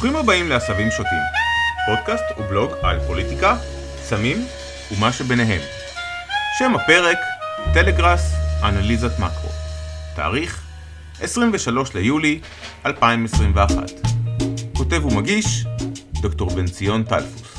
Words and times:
ברוכים 0.00 0.16
הבאים 0.16 0.48
לעשבים 0.48 0.90
שוטים, 0.90 1.18
פודקאסט 1.86 2.24
ובלוג 2.38 2.70
על 2.82 3.00
פוליטיקה, 3.06 3.56
סמים 4.02 4.46
ומה 4.92 5.12
שביניהם. 5.12 5.60
שם 6.58 6.74
הפרק, 6.74 7.18
טלגראס, 7.74 8.32
אנליזת 8.62 9.18
מקרו. 9.18 9.48
תאריך, 10.16 10.62
23 11.20 11.94
ליולי 11.94 12.40
2021. 12.86 13.90
כותב 14.76 15.04
ומגיש, 15.04 15.66
דוקטור 16.22 16.50
בן 16.50 16.66
ציון 16.66 17.02
טלפוס. 17.02 17.49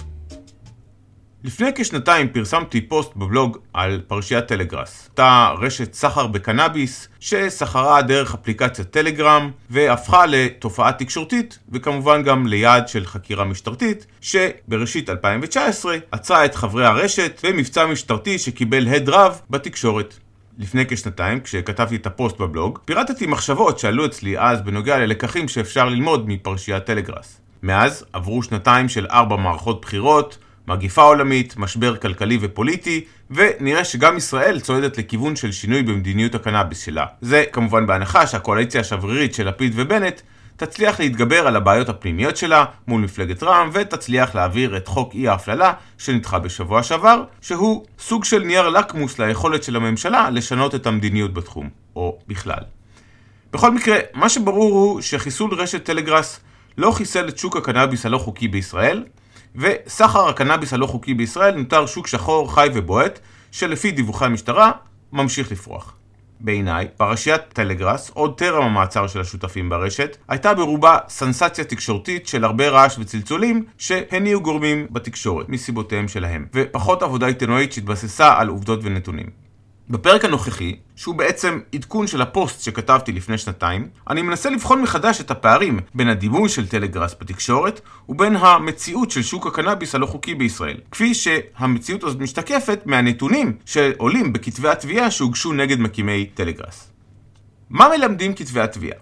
לפני 1.44 1.70
כשנתיים 1.76 2.30
פרסמתי 2.30 2.82
פוסט 2.82 3.16
בבלוג 3.16 3.58
על 3.74 4.02
פרשיית 4.08 4.48
טלגראס, 4.48 5.08
אותה 5.10 5.54
רשת 5.60 5.94
סחר 5.94 6.28
בקנאביס 6.28 7.08
שסחרה 7.20 8.02
דרך 8.02 8.34
אפליקציית 8.34 8.88
טלגרם 8.92 9.52
והפכה 9.70 10.26
לתופעה 10.26 10.92
תקשורתית 10.92 11.60
וכמובן 11.72 12.24
גם 12.24 12.48
ליעד 12.48 12.88
של 12.88 13.06
חקירה 13.06 13.46
משטרתית 13.46 14.06
שבראשית 14.22 15.10
2019 15.10 15.98
עצרה 16.12 16.46
את 16.46 16.56
חברי 16.56 16.86
הרשת 16.86 17.46
במבצע 17.46 17.86
משטרתי 17.86 18.40
שקיבל 18.40 18.88
הד 18.88 19.10
רב 19.10 19.42
בתקשורת. 19.50 20.16
לפני 20.58 20.86
כשנתיים, 20.86 21.40
כשכתבתי 21.40 21.96
את 21.96 22.06
הפוסט 22.06 22.38
בבלוג, 22.38 22.80
פירטתי 22.86 23.28
מחשבות 23.28 23.80
שעלו 23.80 24.06
אצלי 24.06 24.40
אז 24.40 24.62
בנוגע 24.62 24.98
ללקחים 24.98 25.48
שאפשר 25.48 25.90
ללמוד 25.90 26.30
מפרשיית 26.30 26.86
טלגראס. 26.86 27.42
מאז 27.64 28.06
עברו 28.14 28.44
שנתיים 28.44 28.90
של 28.90 29.08
ארבע 29.12 29.36
מערכות 29.36 29.82
בחירות, 29.82 30.38
מגיפה 30.68 31.02
עולמית, 31.02 31.58
משבר 31.58 31.98
כלכלי 31.98 32.38
ופוליטי, 32.42 33.06
ונראה 33.32 33.84
שגם 33.84 34.18
ישראל 34.18 34.60
צועדת 34.60 34.98
לכיוון 34.98 35.36
של 35.36 35.52
שינוי 35.52 35.84
במדיניות 35.84 36.36
הקנאביס 36.36 36.86
שלה. 36.86 37.06
זה 37.22 37.44
כמובן 37.52 37.88
בהנחה 37.88 38.28
שהקואליציה 38.28 38.82
השברירית 38.82 39.34
של 39.34 39.48
לפיד 39.48 39.74
ובנט 39.76 40.22
תצליח 40.58 41.00
להתגבר 41.00 41.48
על 41.48 41.56
הבעיות 41.56 41.90
הפנימיות 41.90 42.38
שלה 42.38 42.66
מול 42.88 43.02
מפלגת 43.02 43.44
רע"מ 43.44 43.70
ותצליח 43.74 44.36
להעביר 44.36 44.78
את 44.78 44.88
חוק 44.88 45.14
אי 45.14 45.28
ההפללה 45.28 45.74
שנדחה 45.98 46.40
בשבוע 46.40 46.84
שעבר, 46.84 47.24
שהוא 47.42 47.86
סוג 48.00 48.24
של 48.24 48.44
נייר 48.44 48.70
לקמוס 48.70 49.20
ליכולת 49.20 49.64
של 49.64 49.76
הממשלה 49.76 50.30
לשנות 50.30 50.76
את 50.76 50.88
המדיניות 50.88 51.34
בתחום, 51.34 51.70
או 51.96 52.20
בכלל. 52.28 52.64
בכל 53.54 53.72
מקרה, 53.72 53.98
מה 54.14 54.30
שברור 54.30 54.74
הוא 54.74 55.02
שחיסול 55.02 55.54
רשת 55.54 55.84
טלגראס 55.84 56.40
לא 56.78 56.92
חיסל 56.92 57.28
את 57.28 57.38
שוק 57.38 57.58
הקנאביס 57.58 58.06
הלא 58.06 58.18
חוקי 58.18 58.48
בישראל, 58.48 59.04
וסחר 59.56 60.30
הקנאביס 60.30 60.74
הלא 60.74 60.86
חוקי 60.86 61.14
בישראל 61.14 61.56
נותר 61.56 61.86
שוק 61.86 62.08
שחור, 62.08 62.54
חי 62.54 62.70
ובועט, 62.74 63.20
שלפי 63.52 63.92
דיווחי 63.92 64.26
המשטרה, 64.26 64.72
ממשיך 65.14 65.52
לפרוח. 65.52 65.94
בעיניי, 66.40 66.88
פרשיית 66.98 67.42
טלגראס, 67.54 68.10
עוד 68.10 68.38
טרם 68.38 68.64
המעצר 68.64 69.08
של 69.08 69.22
השותפים 69.22 69.70
ברשת, 69.70 70.18
הייתה 70.28 70.54
ברובה 70.54 70.98
סנסציה 71.10 71.64
תקשורתית 71.64 72.28
של 72.28 72.44
הרבה 72.44 72.70
רעש 72.70 73.00
וצלצולים 73.00 73.66
שהניעו 73.78 74.42
גורמים 74.42 74.88
בתקשורת 74.92 75.50
מסיבותיהם 75.50 76.08
שלהם, 76.08 76.46
ופחות 76.54 77.04
עבודה 77.04 77.28
עיתונאית 77.28 77.74
שהתבססה 77.74 78.34
על 78.38 78.48
עובדות 78.48 78.80
ונתונים. 78.84 79.41
בפרק 79.92 80.26
הנוכחי, 80.26 80.76
שהוא 80.96 81.16
בעצם 81.16 81.60
עדכון 81.76 82.08
של 82.08 82.22
הפוסט 82.22 82.62
שכתבתי 82.62 83.12
לפני 83.12 83.38
שנתיים, 83.38 83.88
אני 84.10 84.22
מנסה 84.22 84.50
לבחון 84.50 84.82
מחדש 84.82 85.22
את 85.22 85.32
הפערים 85.32 85.80
בין 85.96 86.08
הדימוי 86.08 86.50
של 86.50 86.68
טלגראס 86.68 87.16
בתקשורת 87.22 87.82
ובין 88.10 88.36
המציאות 88.36 89.12
של 89.12 89.22
שוק 89.22 89.48
הקנאביס 89.48 89.96
הלא 89.96 90.06
חוקי 90.06 90.36
בישראל, 90.36 90.78
כפי 90.92 91.14
שהמציאות 91.14 92.04
הזאת 92.04 92.20
משתקפת 92.20 92.80
מהנתונים 92.86 93.54
שעולים 93.66 94.34
בכתבי 94.34 94.70
התביעה 94.70 95.12
שהוגשו 95.12 95.54
נגד 95.54 95.80
מקימי 95.80 96.26
טלגראס. 96.26 96.92
מה 97.70 97.90
מלמדים 97.98 98.34
כתבי 98.34 98.60
התביעה? 98.60 98.98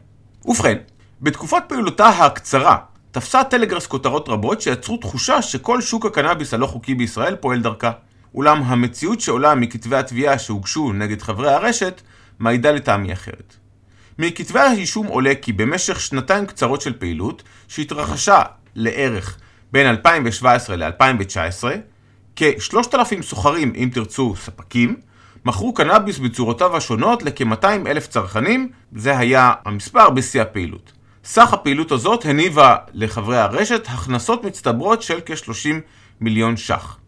ובכן, 0.45 0.77
בתקופת 1.21 1.63
פעילותה 1.67 2.07
הקצרה 2.07 2.78
תפסה 3.11 3.44
טלגראס 3.44 3.88
כותרות 3.88 4.29
רבות 4.29 4.61
שיצרו 4.61 4.97
תחושה 4.97 5.41
שכל 5.41 5.81
שוק 5.81 6.05
הקנאביס 6.05 6.53
הלא 6.53 6.66
חוקי 6.66 6.95
בישראל 6.95 7.35
פועל 7.35 7.61
דרכה. 7.61 7.91
אולם 8.35 8.63
המציאות 8.63 9.22
שעולה 9.22 9.56
מכתבי 9.56 9.95
התביעה 9.95 10.40
שהוגשו 10.40 10.94
נגד 10.94 11.22
חברי 11.22 11.53
הרשת 11.53 12.01
מעידה 12.40 12.72
לטעמי 12.72 13.13
אחרת. 13.13 13.56
מכתבי 14.19 14.59
האישום 14.59 15.07
עולה 15.07 15.35
כי 15.41 15.53
במשך 15.53 16.00
שנתיים 16.00 16.45
קצרות 16.45 16.81
של 16.81 16.94
פעילות, 16.94 17.44
שהתרחשה 17.67 18.41
לערך 18.75 19.38
בין 19.72 19.88
2017 19.88 20.75
ל-2019, 20.75 21.63
כ-3,000 22.35 23.22
סוחרים, 23.22 23.73
אם 23.75 23.90
תרצו, 23.94 24.35
ספקים, 24.35 24.96
מכרו 25.46 25.73
קנאביס 25.73 26.17
בצורותיו 26.17 26.78
השונות 26.78 27.23
לכ-200 27.23 27.66
אלף 27.66 28.07
צרכנים, 28.07 28.69
זה 28.96 29.17
היה 29.17 29.53
המספר 29.66 30.09
בשיא 30.09 30.41
הפעילות. 30.41 30.91
סך 31.23 31.53
הפעילות 31.53 31.91
הזאת 31.91 32.25
הניבה 32.25 32.75
לחברי 32.94 33.38
הרשת 33.38 33.88
הכנסות 33.88 34.44
מצטברות 34.44 35.01
של 35.01 35.19
כ-30 35.25 35.69
מיליון 36.22 36.57
ש"ח. 36.57 36.98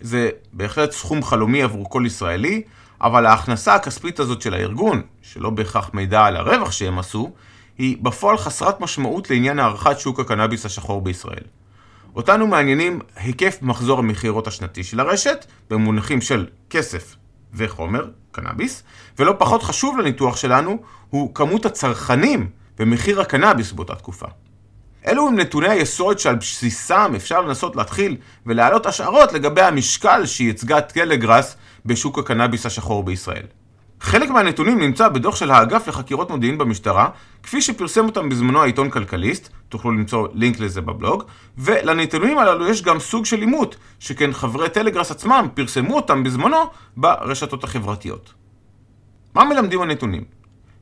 זה 0.00 0.30
בהחלט 0.52 0.92
סכום 0.92 1.22
חלומי 1.22 1.62
עבור 1.62 1.90
כל 1.90 2.02
ישראלי, 2.06 2.62
אבל 3.00 3.26
ההכנסה 3.26 3.74
הכספית 3.74 4.20
הזאת 4.20 4.42
של 4.42 4.54
הארגון, 4.54 5.02
שלא 5.22 5.50
בהכרח 5.50 5.90
מידע 5.94 6.24
על 6.24 6.36
הרווח 6.36 6.72
שהם 6.72 6.98
עשו, 6.98 7.32
היא 7.78 7.96
בפועל 8.02 8.38
חסרת 8.38 8.80
משמעות 8.80 9.30
לעניין 9.30 9.58
הערכת 9.58 9.98
שוק 9.98 10.20
הקנאביס 10.20 10.66
השחור 10.66 11.00
בישראל. 11.00 11.44
אותנו 12.16 12.46
מעניינים 12.46 13.00
היקף 13.16 13.58
מחזור 13.62 13.98
המכירות 13.98 14.46
השנתי 14.46 14.84
של 14.84 15.00
הרשת, 15.00 15.46
במונחים 15.70 16.20
של 16.20 16.46
כסף 16.70 17.16
וחומר, 17.54 18.10
קנאביס, 18.32 18.82
ולא 19.18 19.34
פחות 19.38 19.62
חשוב 19.62 19.98
לניתוח 19.98 20.36
שלנו, 20.36 20.82
הוא 21.10 21.34
כמות 21.34 21.66
הצרכנים 21.66 22.50
ומחיר 22.78 23.20
הקנאביס 23.20 23.72
באותה 23.72 23.94
תקופה. 23.94 24.26
אלו 25.06 25.28
הם 25.28 25.38
נתוני 25.38 25.68
היסוד 25.68 26.18
שעל 26.18 26.36
בסיסם 26.36 27.12
אפשר 27.16 27.40
לנסות 27.40 27.76
להתחיל 27.76 28.16
ולהעלות 28.46 28.86
השערות 28.86 29.32
לגבי 29.32 29.62
המשקל 29.62 30.26
שייצגה 30.26 30.80
טלגראס 30.80 31.56
בשוק 31.86 32.18
הקנאביס 32.18 32.66
השחור 32.66 33.04
בישראל. 33.04 33.42
חלק 34.00 34.30
מהנתונים 34.30 34.78
נמצא 34.78 35.08
בדוח 35.08 35.36
של 35.36 35.50
האגף 35.50 35.88
לחקירות 35.88 36.30
מודיעין 36.30 36.58
במשטרה, 36.58 37.08
כפי 37.42 37.62
שפרסם 37.62 38.06
אותם 38.06 38.28
בזמנו 38.28 38.62
העיתון 38.62 38.90
כלכליסט, 38.90 39.48
תוכלו 39.68 39.90
למצוא 39.90 40.28
לינק 40.34 40.60
לזה 40.60 40.80
בבלוג, 40.80 41.24
ולנתונים 41.58 42.38
הללו 42.38 42.68
יש 42.68 42.82
גם 42.82 43.00
סוג 43.00 43.24
של 43.24 43.40
עימות, 43.40 43.76
שכן 43.98 44.32
חברי 44.32 44.68
טלגראס 44.68 45.10
עצמם 45.10 45.48
פרסמו 45.54 45.96
אותם 45.96 46.24
בזמנו 46.24 46.56
ברשתות 46.96 47.64
החברתיות. 47.64 48.32
מה 49.34 49.44
מלמדים 49.44 49.82
הנתונים? 49.82 50.37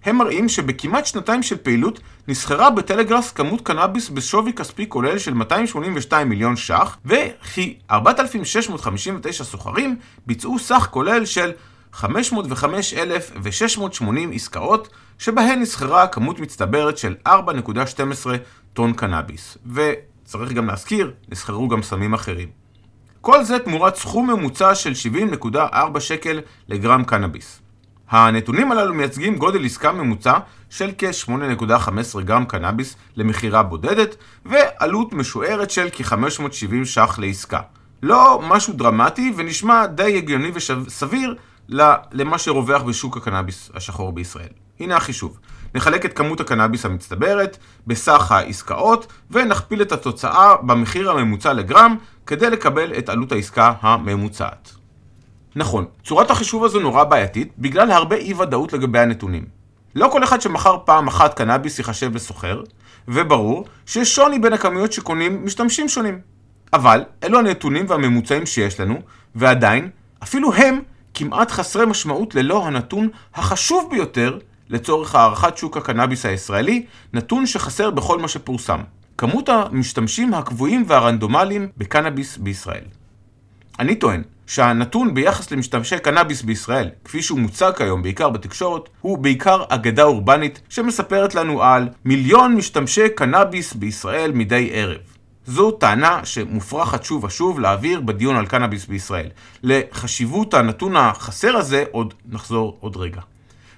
הם 0.07 0.17
מראים 0.17 0.49
שבכמעט 0.49 1.07
שנתיים 1.07 1.43
של 1.43 1.57
פעילות 1.57 2.01
נסחרה 2.29 2.71
בטלגראס 2.71 3.33
כמות 3.33 3.61
קנאביס 3.61 4.09
בשווי 4.09 4.53
כספי 4.53 4.89
כולל 4.89 5.19
של 5.19 5.35
282 5.35 6.29
מיליון 6.29 6.57
ש"ח, 6.57 6.99
וכי 7.05 7.79
4,659 7.91 9.45
סוחרים 9.45 9.97
ביצעו 10.27 10.59
סך 10.59 10.89
כולל 10.91 11.25
של 11.25 11.53
505,680 11.93 14.33
עסקאות, 14.33 14.89
שבהן 15.19 15.61
נסחרה 15.61 16.07
כמות 16.07 16.41
מצטברת 16.41 16.99
של 16.99 17.15
4.12 17.29 17.31
טון 18.73 18.93
קנאביס. 18.93 19.59
וצריך 19.73 20.53
גם 20.53 20.67
להזכיר, 20.67 21.13
נסחרו 21.29 21.69
גם 21.69 21.83
סמים 21.83 22.15
אחרים. 22.15 22.49
כל 23.21 23.45
זה 23.45 23.59
תמורת 23.59 23.97
סכום 23.97 24.31
ממוצע 24.31 24.75
של 24.75 24.93
70.4 25.53 26.01
שקל 26.01 26.41
לגרם 26.69 27.05
קנאביס. 27.05 27.66
הנתונים 28.11 28.73
הללו 28.73 28.95
מייצגים 28.95 29.37
גודל 29.37 29.65
עסקה 29.65 29.93
ממוצע 29.93 30.39
של 30.71 30.91
כ-8.15 30.99 32.21
גרם 32.21 32.45
קנאביס 32.45 32.97
למכירה 33.17 33.63
בודדת 33.63 34.17
ועלות 34.45 35.13
משוערת 35.13 35.71
של 35.71 35.89
כ-570 35.93 36.85
ש"ח 36.85 37.19
לעסקה. 37.19 37.61
לא 38.03 38.41
משהו 38.49 38.73
דרמטי 38.73 39.33
ונשמע 39.37 39.87
די 39.87 40.17
הגיוני 40.17 40.51
וסביר 40.55 41.35
למה 42.13 42.39
שרווח 42.39 42.83
בשוק 42.83 43.17
הקנאביס 43.17 43.71
השחור 43.75 44.13
בישראל. 44.13 44.49
הנה 44.81 44.97
החישוב. 44.97 45.39
נחלק 45.75 46.05
את 46.05 46.17
כמות 46.17 46.41
הקנאביס 46.41 46.87
המצטברת 46.87 47.57
בסך 47.87 48.33
העסקאות 48.33 49.13
ונכפיל 49.31 49.83
את 49.83 49.93
התוצאה 49.93 50.57
במחיר 50.63 51.11
הממוצע 51.11 51.53
לגרם 51.53 51.97
כדי 52.27 52.51
לקבל 52.51 52.93
את 52.99 53.09
עלות 53.09 53.33
העסקה 53.33 53.73
הממוצעת. 53.81 54.76
נכון, 55.57 55.85
צורת 56.05 56.31
החישוב 56.31 56.65
הזו 56.65 56.81
נורא 56.81 57.05
בעייתית 57.05 57.53
בגלל 57.59 57.91
הרבה 57.91 58.17
אי 58.17 58.35
ודאות 58.35 58.73
לגבי 58.73 58.99
הנתונים. 58.99 59.45
לא 59.95 60.09
כל 60.13 60.25
אחד 60.25 60.41
שמכר 60.41 60.77
פעם 60.85 61.09
אחת 61.09 61.35
קנאביס 61.35 61.79
ייחשב 61.79 62.15
לסוחר, 62.15 62.63
וברור 63.09 63.65
שיש 63.87 64.15
שוני 64.15 64.39
בין 64.39 64.53
הכמויות 64.53 64.93
שקונים 64.93 65.45
משתמשים 65.45 65.89
שונים. 65.89 66.19
אבל 66.73 67.05
אלו 67.25 67.39
הנתונים 67.39 67.87
והממוצעים 67.89 68.47
שיש 68.47 68.81
לנו, 68.81 68.95
ועדיין, 69.35 69.91
אפילו 70.23 70.55
הם 70.55 70.81
כמעט 71.15 71.51
חסרי 71.51 71.87
משמעות 71.87 72.35
ללא 72.35 72.67
הנתון 72.67 73.09
החשוב 73.35 73.89
ביותר 73.91 74.39
לצורך 74.69 75.15
הערכת 75.15 75.57
שוק 75.57 75.77
הקנאביס 75.77 76.27
הישראלי, 76.27 76.87
נתון 77.13 77.47
שחסר 77.47 77.91
בכל 77.91 78.19
מה 78.19 78.29
שפורסם. 78.29 78.81
כמות 79.19 79.49
המשתמשים 79.49 80.35
הקבועים 80.35 80.85
והרנדומליים 80.87 81.69
בקנאביס 81.77 82.37
בישראל. 82.37 82.85
אני 83.79 83.95
טוען 83.95 84.23
שהנתון 84.47 85.15
ביחס 85.15 85.51
למשתמשי 85.51 85.99
קנאביס 85.99 86.43
בישראל, 86.43 86.91
כפי 87.05 87.23
שהוא 87.23 87.39
מוצג 87.39 87.73
כיום 87.77 88.03
בעיקר 88.03 88.31
בתקשורת, 88.31 88.89
הוא 89.01 89.19
בעיקר 89.19 89.65
אגדה 89.69 90.03
אורבנית 90.03 90.61
שמספרת 90.69 91.35
לנו 91.35 91.63
על 91.63 91.89
מיליון 92.05 92.55
משתמשי 92.55 93.09
קנאביס 93.09 93.75
בישראל 93.75 94.33
מדי 94.33 94.71
ערב. 94.73 95.01
זו 95.47 95.71
טענה 95.71 96.21
שמופרכת 96.25 97.05
שוב 97.05 97.25
ושוב 97.25 97.61
להעביר 97.61 98.01
בדיון 98.01 98.37
על 98.37 98.47
קנאביס 98.47 98.87
בישראל. 98.87 99.29
לחשיבות 99.63 100.55
הנתון 100.55 100.97
החסר 100.97 101.57
הזה 101.57 101.85
עוד 101.91 102.15
נחזור 102.29 102.77
עוד 102.81 102.97
רגע. 102.97 103.21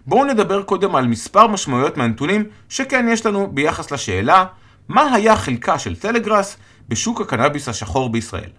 בואו 0.06 0.24
נדבר 0.24 0.62
קודם 0.62 0.96
על 0.96 1.06
מספר 1.06 1.46
משמעויות 1.46 1.96
מהנתונים 1.96 2.44
שכן 2.68 3.06
יש 3.08 3.26
לנו 3.26 3.50
ביחס 3.52 3.90
לשאלה 3.90 4.44
מה 4.88 5.14
היה 5.14 5.36
חלקה 5.36 5.78
של 5.78 5.96
טלגראס 5.96 6.56
בשוק 6.88 7.20
הקנאביס 7.20 7.68
השחור 7.68 8.08
בישראל. 8.08 8.50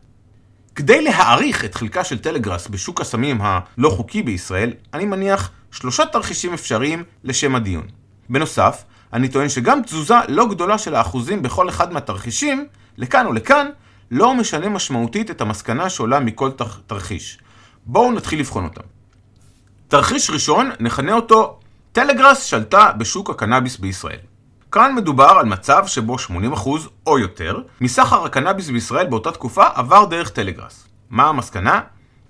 כדי 0.80 1.02
להעריך 1.02 1.66
את 1.66 1.76
חלקה 1.76 2.04
של 2.04 2.20
טלגראס 2.20 2.68
בשוק 2.68 3.02
הסמים 3.02 3.42
הלא 3.42 3.90
חוקי 3.90 4.22
בישראל, 4.22 4.74
אני 4.94 5.06
מניח 5.06 5.52
שלושה 5.72 6.06
תרחישים 6.06 6.54
אפשריים 6.54 7.04
לשם 7.24 7.56
הדיון. 7.56 7.88
בנוסף, 8.30 8.84
אני 9.14 9.28
טוען 9.28 9.50
שגם 9.50 9.82
תזוזה 9.84 10.16
לא 10.28 10.50
גדולה 10.50 10.78
של 10.78 10.96
האחוזים 10.96 11.42
בכל 11.42 11.70
אחד 11.70 11.94
מהתרחישים, 11.94 12.68
לכאן 12.98 13.26
או 13.26 13.34
לכאן, 13.34 13.68
לא 14.12 14.36
משנה 14.36 14.70
משמעותית 14.70 15.32
את 15.32 15.42
המסקנה 15.42 15.90
שעולה 15.90 16.20
מכל 16.20 16.50
תרחיש. 16.88 17.40
בואו 17.86 18.12
נתחיל 18.12 18.40
לבחון 18.40 18.64
אותם. 18.64 18.88
תרחיש 19.88 20.30
ראשון, 20.30 20.72
נכנה 20.80 21.14
אותו 21.14 21.60
טלגראס 21.92 22.44
שלטה 22.44 22.92
בשוק 22.98 23.30
הקנאביס 23.30 23.78
בישראל. 23.78 24.20
כאן 24.72 24.96
מדובר 24.96 25.24
על 25.40 25.46
מצב 25.46 25.88
שבו 25.88 26.16
80% 26.16 26.70
או 27.08 27.20
יותר 27.20 27.62
מסחר 27.82 28.26
הקנאביס 28.26 28.70
בישראל 28.70 29.08
באותה 29.08 29.32
תקופה 29.32 29.64
עבר 29.74 30.06
דרך 30.06 30.30
טלגראס. 30.30 30.88
מה 31.10 31.24
המסקנה? 31.24 31.82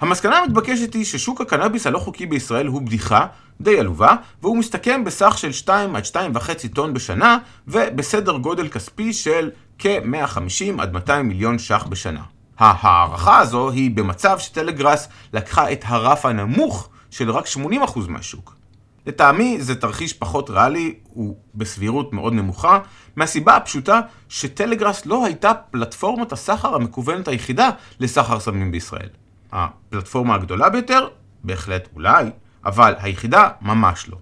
המסקנה 0.02 0.38
המתבקשת 0.38 0.94
היא 0.94 1.06
ששוק 1.06 1.42
הקנאביס 1.42 1.88
הלא 1.88 2.00
חוקי 2.00 2.26
בישראל 2.26 2.68
הוא 2.68 2.82
בדיחה 2.82 3.26
די 3.62 3.80
עלובה, 3.80 4.16
והוא 4.42 4.58
מסתכם 4.58 5.04
בסך 5.04 5.38
של 5.38 5.52
2 5.52 5.96
עד 5.96 6.04
2.5 6.04 6.68
טון 6.74 6.94
בשנה, 6.94 7.38
ובסדר 7.68 8.38
גודל 8.38 8.68
כספי 8.68 9.14
של 9.14 9.50
כ-150 9.80 10.82
עד 10.82 10.94
200 10.94 11.28
מיליון 11.28 11.60
ש"ח 11.60 11.86
בשנה. 11.90 12.22
ההערכה 12.60 13.40
הזו 13.40 13.70
היא 13.70 13.92
במצב 13.92 14.40
שטלגראס 14.40 15.10
לקחה 15.34 15.72
את 15.72 15.84
הרף 15.88 16.26
הנמוך 16.26 16.90
של 17.12 17.32
רק 17.32 17.46
80% 17.46 18.00
מהשוק. 18.08 18.59
לטעמי 19.08 19.58
זה 19.62 19.76
תרחיש 19.76 20.14
פחות 20.14 20.50
ריאלי, 20.50 20.96
הוא 21.04 21.36
בסבירות 21.56 22.14
מאוד 22.14 22.34
נמוכה, 22.34 22.80
מהסיבה 23.16 23.56
הפשוטה 23.56 24.02
שטלגראס 24.30 25.06
לא 25.06 25.26
הייתה 25.26 25.54
פלטפורמת 25.54 26.32
הסחר 26.32 26.76
המקוונת 26.76 27.28
היחידה 27.28 27.70
לסחר 28.00 28.40
סמים 28.40 28.72
בישראל. 28.72 29.10
הפלטפורמה 29.52 30.36
הגדולה 30.36 30.70
ביותר? 30.70 31.08
בהחלט 31.44 31.88
אולי, 31.96 32.26
אבל 32.66 32.94
היחידה 33.00 33.50
ממש 33.62 34.10
לא. 34.10 34.18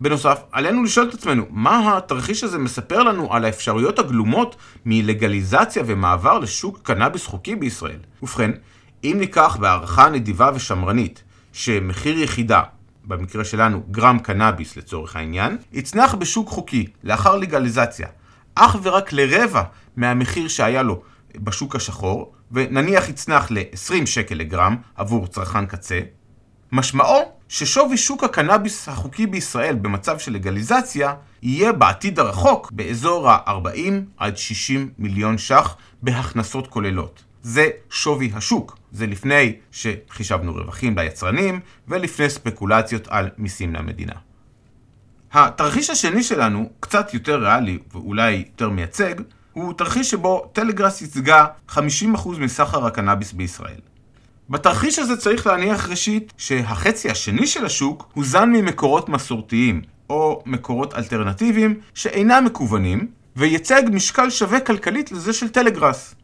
בנוסף, 0.00 0.42
עלינו 0.52 0.84
לשאול 0.84 1.08
את 1.08 1.14
עצמנו, 1.14 1.44
מה 1.50 1.96
התרחיש 1.96 2.44
הזה 2.44 2.58
מספר 2.58 3.02
לנו 3.02 3.32
על 3.32 3.44
האפשרויות 3.44 3.98
הגלומות 3.98 4.56
מלגליזציה 4.84 5.82
ומעבר 5.86 6.38
לשוק 6.38 6.80
קנאביס 6.82 7.26
חוקי 7.26 7.56
בישראל? 7.56 7.98
ובכן, 8.22 8.50
אם 9.04 9.16
ניקח 9.18 9.56
בהערכה 9.60 10.08
נדיבה 10.08 10.50
ושמרנית, 10.54 11.22
שמחיר 11.52 12.18
יחידה 12.18 12.62
במקרה 13.06 13.44
שלנו 13.44 13.82
גרם 13.90 14.18
קנאביס 14.18 14.76
לצורך 14.76 15.16
העניין, 15.16 15.56
יצנח 15.72 16.14
בשוק 16.14 16.48
חוקי 16.48 16.86
לאחר 17.04 17.36
לגליזציה 17.36 18.08
אך 18.54 18.76
ורק 18.82 19.12
לרבע 19.12 19.62
מהמחיר 19.96 20.48
שהיה 20.48 20.82
לו 20.82 21.02
בשוק 21.36 21.76
השחור, 21.76 22.32
ונניח 22.52 23.08
יצנח 23.08 23.50
ל-20 23.50 24.06
שקל 24.06 24.34
לגרם 24.34 24.76
עבור 24.94 25.26
צרכן 25.26 25.66
קצה, 25.66 26.00
משמעו 26.72 27.32
ששווי 27.48 27.96
שוק 27.96 28.24
הקנאביס 28.24 28.88
החוקי 28.88 29.26
בישראל 29.26 29.74
במצב 29.74 30.18
של 30.18 30.32
לגליזציה 30.32 31.14
יהיה 31.42 31.72
בעתיד 31.72 32.18
הרחוק 32.18 32.72
באזור 32.72 33.30
ה-40 33.30 33.92
עד 34.16 34.36
60 34.36 34.90
מיליון 34.98 35.38
ש"ח 35.38 35.76
בהכנסות 36.02 36.66
כוללות. 36.66 37.24
זה 37.42 37.68
שווי 37.90 38.30
השוק. 38.34 38.78
זה 38.96 39.06
לפני 39.06 39.52
שחישבנו 39.72 40.54
רווחים 40.54 40.98
ליצרנים 40.98 41.60
ולפני 41.88 42.30
ספקולציות 42.30 43.08
על 43.08 43.28
מיסים 43.38 43.74
למדינה. 43.74 44.12
התרחיש 45.32 45.90
השני 45.90 46.22
שלנו, 46.22 46.70
קצת 46.80 47.14
יותר 47.14 47.36
ריאלי 47.42 47.78
ואולי 47.92 48.32
יותר 48.32 48.70
מייצג, 48.70 49.14
הוא 49.52 49.72
תרחיש 49.72 50.10
שבו 50.10 50.50
טלגראס 50.52 51.02
ייצגה 51.02 51.46
50% 51.70 51.78
מסחר 52.38 52.86
הקנאביס 52.86 53.32
בישראל. 53.32 53.80
בתרחיש 54.50 54.98
הזה 54.98 55.16
צריך 55.16 55.46
להניח 55.46 55.88
ראשית 55.88 56.32
שהחצי 56.36 57.10
השני 57.10 57.46
של 57.46 57.64
השוק 57.64 58.10
הוזן 58.14 58.50
ממקורות 58.52 59.08
מסורתיים 59.08 59.82
או 60.10 60.42
מקורות 60.46 60.94
אלטרנטיביים 60.94 61.80
שאינם 61.94 62.44
מקוונים 62.44 63.08
וייצג 63.36 63.82
משקל 63.92 64.30
שווה 64.30 64.60
כלכלית 64.60 65.12
לזה 65.12 65.32
של 65.32 65.48
טלגראס. 65.48 66.14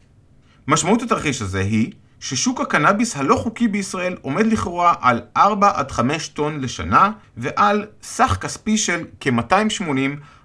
משמעות 0.67 1.01
התרחיש 1.01 1.41
הזה 1.41 1.59
היא 1.59 1.91
ששוק 2.23 2.61
הקנאביס 2.61 3.17
הלא 3.17 3.35
חוקי 3.35 3.67
בישראל 3.67 4.15
עומד 4.21 4.45
לכאורה 4.45 4.93
על 5.01 5.21
4 5.37 5.71
עד 5.73 5.91
5 5.91 6.27
טון 6.27 6.59
לשנה 6.59 7.11
ועל 7.37 7.85
סך 8.01 8.37
כספי 8.41 8.77
של 8.77 9.05
כ-280 9.19 9.89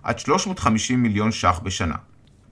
עד 0.03 0.19
350 0.19 1.03
מיליון 1.03 1.33
ש"ח 1.33 1.61
בשנה. 1.63 1.95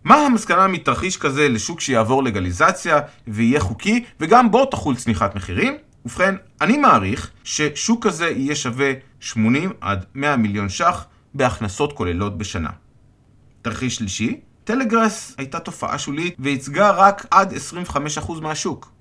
מה 0.04 0.14
המסקנה 0.14 0.66
מתרחיש 0.66 1.16
כזה 1.16 1.48
לשוק 1.48 1.80
שיעבור 1.80 2.22
לגליזציה 2.22 3.00
ויהיה 3.28 3.60
חוקי 3.60 4.04
וגם 4.20 4.50
בו 4.50 4.66
תחול 4.66 4.96
צניחת 4.96 5.34
מחירים? 5.34 5.76
ובכן, 6.04 6.34
אני 6.60 6.78
מעריך 6.78 7.30
ששוק 7.44 8.06
כזה 8.06 8.30
יהיה 8.30 8.54
שווה 8.54 8.92
80 9.20 9.72
עד 9.80 10.04
100 10.14 10.36
מיליון 10.36 10.68
ש"ח 10.68 11.06
בהכנסות 11.34 11.92
כוללות 11.92 12.38
בשנה. 12.38 12.70
תרחיש 13.62 13.96
שלישי, 13.96 14.40
טלגראס 14.64 15.34
הייתה 15.38 15.60
תופעה 15.60 15.98
שולית 15.98 16.36
וייצגה 16.38 16.90
רק 16.90 17.26
עד 17.30 17.52
25% 17.92 18.40
מהשוק. 18.40 18.95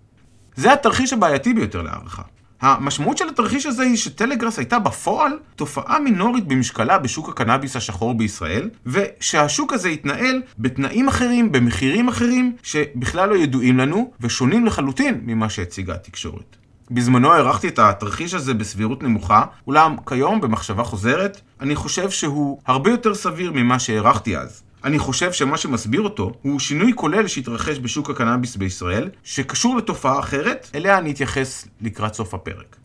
זה 0.55 0.73
התרחיש 0.73 1.13
הבעייתי 1.13 1.53
ביותר 1.53 1.81
להערכה. 1.81 2.21
המשמעות 2.61 3.17
של 3.17 3.29
התרחיש 3.29 3.65
הזה 3.65 3.83
היא 3.83 3.97
שטלגראס 3.97 4.57
הייתה 4.57 4.79
בפועל 4.79 5.39
תופעה 5.55 5.99
מינורית 5.99 6.47
במשקלה 6.47 6.97
בשוק 6.97 7.29
הקנאביס 7.29 7.75
השחור 7.75 8.13
בישראל, 8.13 8.69
ושהשוק 8.85 9.73
הזה 9.73 9.89
התנהל 9.89 10.41
בתנאים 10.59 11.07
אחרים, 11.07 11.51
במחירים 11.51 12.07
אחרים, 12.07 12.55
שבכלל 12.63 13.29
לא 13.29 13.35
ידועים 13.35 13.77
לנו, 13.77 14.11
ושונים 14.21 14.65
לחלוטין 14.65 15.21
ממה 15.23 15.49
שהציגה 15.49 15.93
התקשורת. 15.93 16.55
בזמנו 16.91 17.33
הערכתי 17.33 17.67
את 17.67 17.79
התרחיש 17.79 18.33
הזה 18.33 18.53
בסבירות 18.53 19.03
נמוכה, 19.03 19.43
אולם 19.67 19.95
כיום, 20.05 20.41
במחשבה 20.41 20.83
חוזרת, 20.83 21.41
אני 21.61 21.75
חושב 21.75 22.09
שהוא 22.09 22.59
הרבה 22.65 22.91
יותר 22.91 23.15
סביר 23.15 23.51
ממה 23.51 23.79
שהערכתי 23.79 24.37
אז. 24.37 24.63
אני 24.85 24.99
חושב 24.99 25.31
שמה 25.31 25.57
שמסביר 25.57 26.01
אותו 26.01 26.33
הוא 26.41 26.59
שינוי 26.59 26.91
כולל 26.95 27.27
שהתרחש 27.27 27.79
בשוק 27.79 28.09
הקנאביס 28.09 28.55
בישראל, 28.55 29.09
שקשור 29.23 29.77
לתופעה 29.77 30.19
אחרת, 30.19 30.69
אליה 30.75 30.97
אני 30.97 31.11
אתייחס 31.11 31.67
לקראת 31.81 32.13
סוף 32.13 32.33
הפרק. 32.33 32.75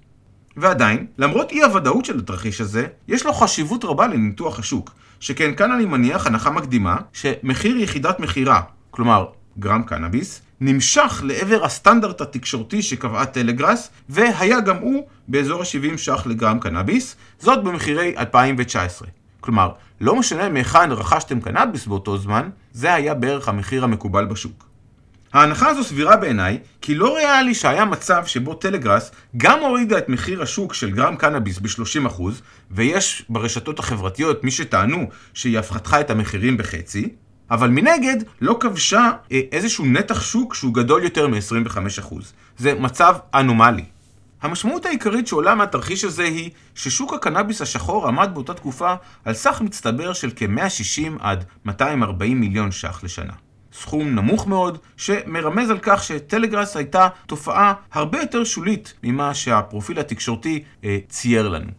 ועדיין, 0.56 1.06
למרות 1.18 1.50
אי 1.50 1.62
הוודאות 1.62 2.04
של 2.04 2.18
התרחיש 2.18 2.60
הזה, 2.60 2.86
יש 3.08 3.26
לו 3.26 3.32
חשיבות 3.32 3.84
רבה 3.84 4.06
לניתוח 4.06 4.58
השוק, 4.58 4.90
שכן 5.20 5.54
כאן 5.54 5.72
אני 5.72 5.84
מניח 5.84 6.26
הנחה 6.26 6.50
מקדימה 6.50 6.96
שמחיר 7.12 7.76
יחידת 7.76 8.20
מכירה, 8.20 8.60
כלומר 8.90 9.26
גרם 9.58 9.82
קנאביס, 9.82 10.42
נמשך 10.60 11.20
לעבר 11.24 11.64
הסטנדרט 11.64 12.20
התקשורתי 12.20 12.82
שקבעה 12.82 13.26
טלגראס, 13.26 13.90
והיה 14.08 14.60
גם 14.60 14.76
הוא 14.76 15.06
באזור 15.28 15.60
ה-70 15.60 15.96
ש"ח 15.98 16.26
לגרם 16.26 16.58
קנאביס, 16.58 17.16
זאת 17.38 17.64
במחירי 17.64 18.14
2019. 18.18 19.08
כלומר, 19.40 19.70
לא 20.00 20.16
משנה 20.16 20.48
מהיכן 20.48 20.92
רכשתם 20.92 21.40
קנאביס 21.40 21.86
באותו 21.86 22.18
זמן, 22.18 22.48
זה 22.72 22.94
היה 22.94 23.14
בערך 23.14 23.48
המחיר 23.48 23.84
המקובל 23.84 24.24
בשוק. 24.24 24.70
ההנחה 25.32 25.68
הזו 25.68 25.84
סבירה 25.84 26.16
בעיניי, 26.16 26.58
כי 26.80 26.94
לא 26.94 27.16
ריאלי 27.16 27.54
שהיה 27.54 27.84
מצב 27.84 28.26
שבו 28.26 28.54
טלגראס 28.54 29.10
גם 29.36 29.60
הורידה 29.60 29.98
את 29.98 30.08
מחיר 30.08 30.42
השוק 30.42 30.74
של 30.74 30.90
גרם 30.90 31.16
קנאביס 31.16 31.58
ב-30%, 31.58 32.22
ויש 32.70 33.24
ברשתות 33.28 33.78
החברתיות 33.78 34.44
מי 34.44 34.50
שטענו 34.50 35.08
שהיא 35.34 35.58
הפחתך 35.58 35.96
את 36.00 36.10
המחירים 36.10 36.56
בחצי, 36.56 37.08
אבל 37.50 37.70
מנגד 37.70 38.16
לא 38.40 38.56
כבשה 38.60 39.10
אה, 39.32 39.40
איזשהו 39.52 39.84
נתח 39.84 40.22
שוק 40.22 40.54
שהוא 40.54 40.74
גדול 40.74 41.02
יותר 41.02 41.28
מ-25%. 41.28 42.14
זה 42.58 42.74
מצב 42.74 43.16
אנומלי. 43.34 43.84
המשמעות 44.42 44.86
העיקרית 44.86 45.26
שעולה 45.26 45.54
מהתרחיש 45.54 46.04
הזה 46.04 46.22
היא 46.22 46.50
ששוק 46.74 47.12
הקנאביס 47.12 47.62
השחור 47.62 48.08
עמד 48.08 48.30
באותה 48.34 48.54
תקופה 48.54 48.94
על 49.24 49.34
סך 49.34 49.60
מצטבר 49.60 50.12
של 50.12 50.30
כ-160 50.36 51.10
עד 51.18 51.44
240 51.64 52.40
מיליון 52.40 52.70
ש"ח 52.70 53.04
לשנה. 53.04 53.32
סכום 53.72 54.08
נמוך 54.08 54.46
מאוד, 54.46 54.78
שמרמז 54.96 55.70
על 55.70 55.78
כך 55.82 56.04
שטלגראס 56.04 56.76
הייתה 56.76 57.08
תופעה 57.26 57.74
הרבה 57.92 58.20
יותר 58.20 58.44
שולית 58.44 58.94
ממה 59.02 59.34
שהפרופיל 59.34 59.98
התקשורתי 59.98 60.62
אה, 60.84 60.98
צייר 61.08 61.48
לנו. 61.48 61.70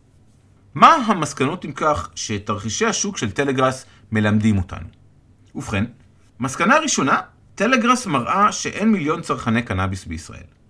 מה 0.76 0.96
המסקנות 0.96 1.66
אם 1.66 1.72
כך 1.72 2.10
שתרחישי 2.16 2.86
השוק 2.86 3.18
של 3.18 3.32
טלגראס 3.32 3.86
מלמדים 4.12 4.58
אותנו? 4.58 4.88
ובכן, 5.56 5.86
מסקנה 6.40 6.78
ראשונה, 6.78 7.20
טלגראס 7.56 8.06
מראה 8.08 8.52
שאין 8.52 8.92
מיליון 8.92 9.22
צרכני 9.22 9.62
קנאביס 9.62 10.06
בישראל. 10.06 10.61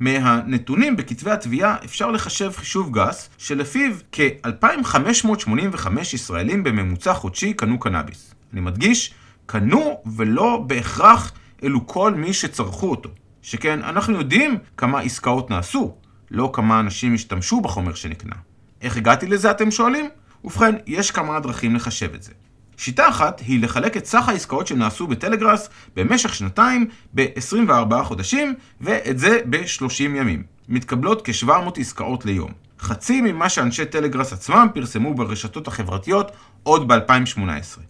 מהנתונים 0.00 0.96
בכתבי 0.96 1.30
התביעה 1.30 1.76
אפשר 1.84 2.10
לחשב 2.10 2.52
חישוב 2.56 2.98
גס, 2.98 3.30
שלפיו 3.38 3.92
כ-2,585 4.12 5.88
ישראלים 6.12 6.64
בממוצע 6.64 7.14
חודשי 7.14 7.52
קנו 7.52 7.78
קנאביס. 7.78 8.34
אני 8.52 8.60
מדגיש, 8.60 9.14
קנו 9.46 10.02
ולא 10.16 10.64
בהכרח 10.66 11.32
אלו 11.64 11.86
כל 11.86 12.14
מי 12.14 12.32
שצרכו 12.32 12.90
אותו. 12.90 13.10
שכן 13.42 13.82
אנחנו 13.82 14.18
יודעים 14.18 14.58
כמה 14.76 15.00
עסקאות 15.00 15.50
נעשו, 15.50 15.94
לא 16.30 16.50
כמה 16.52 16.80
אנשים 16.80 17.14
השתמשו 17.14 17.60
בחומר 17.60 17.94
שנקנה. 17.94 18.36
איך 18.82 18.96
הגעתי 18.96 19.26
לזה 19.26 19.50
אתם 19.50 19.70
שואלים? 19.70 20.08
ובכן, 20.44 20.74
יש 20.86 21.10
כמה 21.10 21.40
דרכים 21.40 21.76
לחשב 21.76 22.14
את 22.14 22.22
זה. 22.22 22.32
שיטה 22.80 23.08
אחת 23.08 23.40
היא 23.46 23.62
לחלק 23.62 23.96
את 23.96 24.06
סך 24.06 24.28
העסקאות 24.28 24.66
שנעשו 24.66 25.06
בטלגראס 25.06 25.68
במשך 25.96 26.34
שנתיים 26.34 26.86
ב-24 27.14 28.02
חודשים, 28.02 28.54
ואת 28.80 29.18
זה 29.18 29.40
ב-30 29.50 30.00
ימים. 30.00 30.42
מתקבלות 30.68 31.22
כ-700 31.24 31.80
עסקאות 31.80 32.24
ליום. 32.26 32.52
חצי 32.80 33.20
ממה 33.20 33.48
שאנשי 33.48 33.84
טלגראס 33.84 34.32
עצמם 34.32 34.68
פרסמו 34.74 35.14
ברשתות 35.14 35.68
החברתיות 35.68 36.32
עוד 36.62 36.92
ב-2018. 36.92 37.80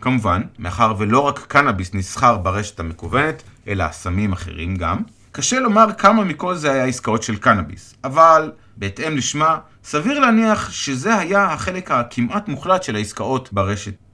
כמובן, 0.00 0.42
מאחר 0.58 0.94
ולא 0.98 1.20
רק 1.20 1.38
קנאביס 1.48 1.94
נסחר 1.94 2.36
ברשת 2.36 2.80
המקוונת, 2.80 3.42
אלא 3.68 3.84
סמים 3.92 4.32
אחרים 4.32 4.76
גם, 4.76 5.02
קשה 5.32 5.60
לומר 5.60 5.86
כמה 5.98 6.24
מכל 6.24 6.54
זה 6.54 6.72
היה 6.72 6.84
עסקאות 6.84 7.22
של 7.22 7.36
קנאביס, 7.36 7.94
אבל 8.04 8.52
בהתאם 8.76 9.16
לשמה, 9.16 9.58
סביר 9.84 10.18
להניח 10.18 10.70
שזה 10.70 11.18
היה 11.18 11.44
החלק 11.44 11.90
הכמעט 11.90 12.48
מוחלט 12.48 12.82
של 12.82 12.96
העסקאות 12.96 13.52
ברשת. 13.52 14.09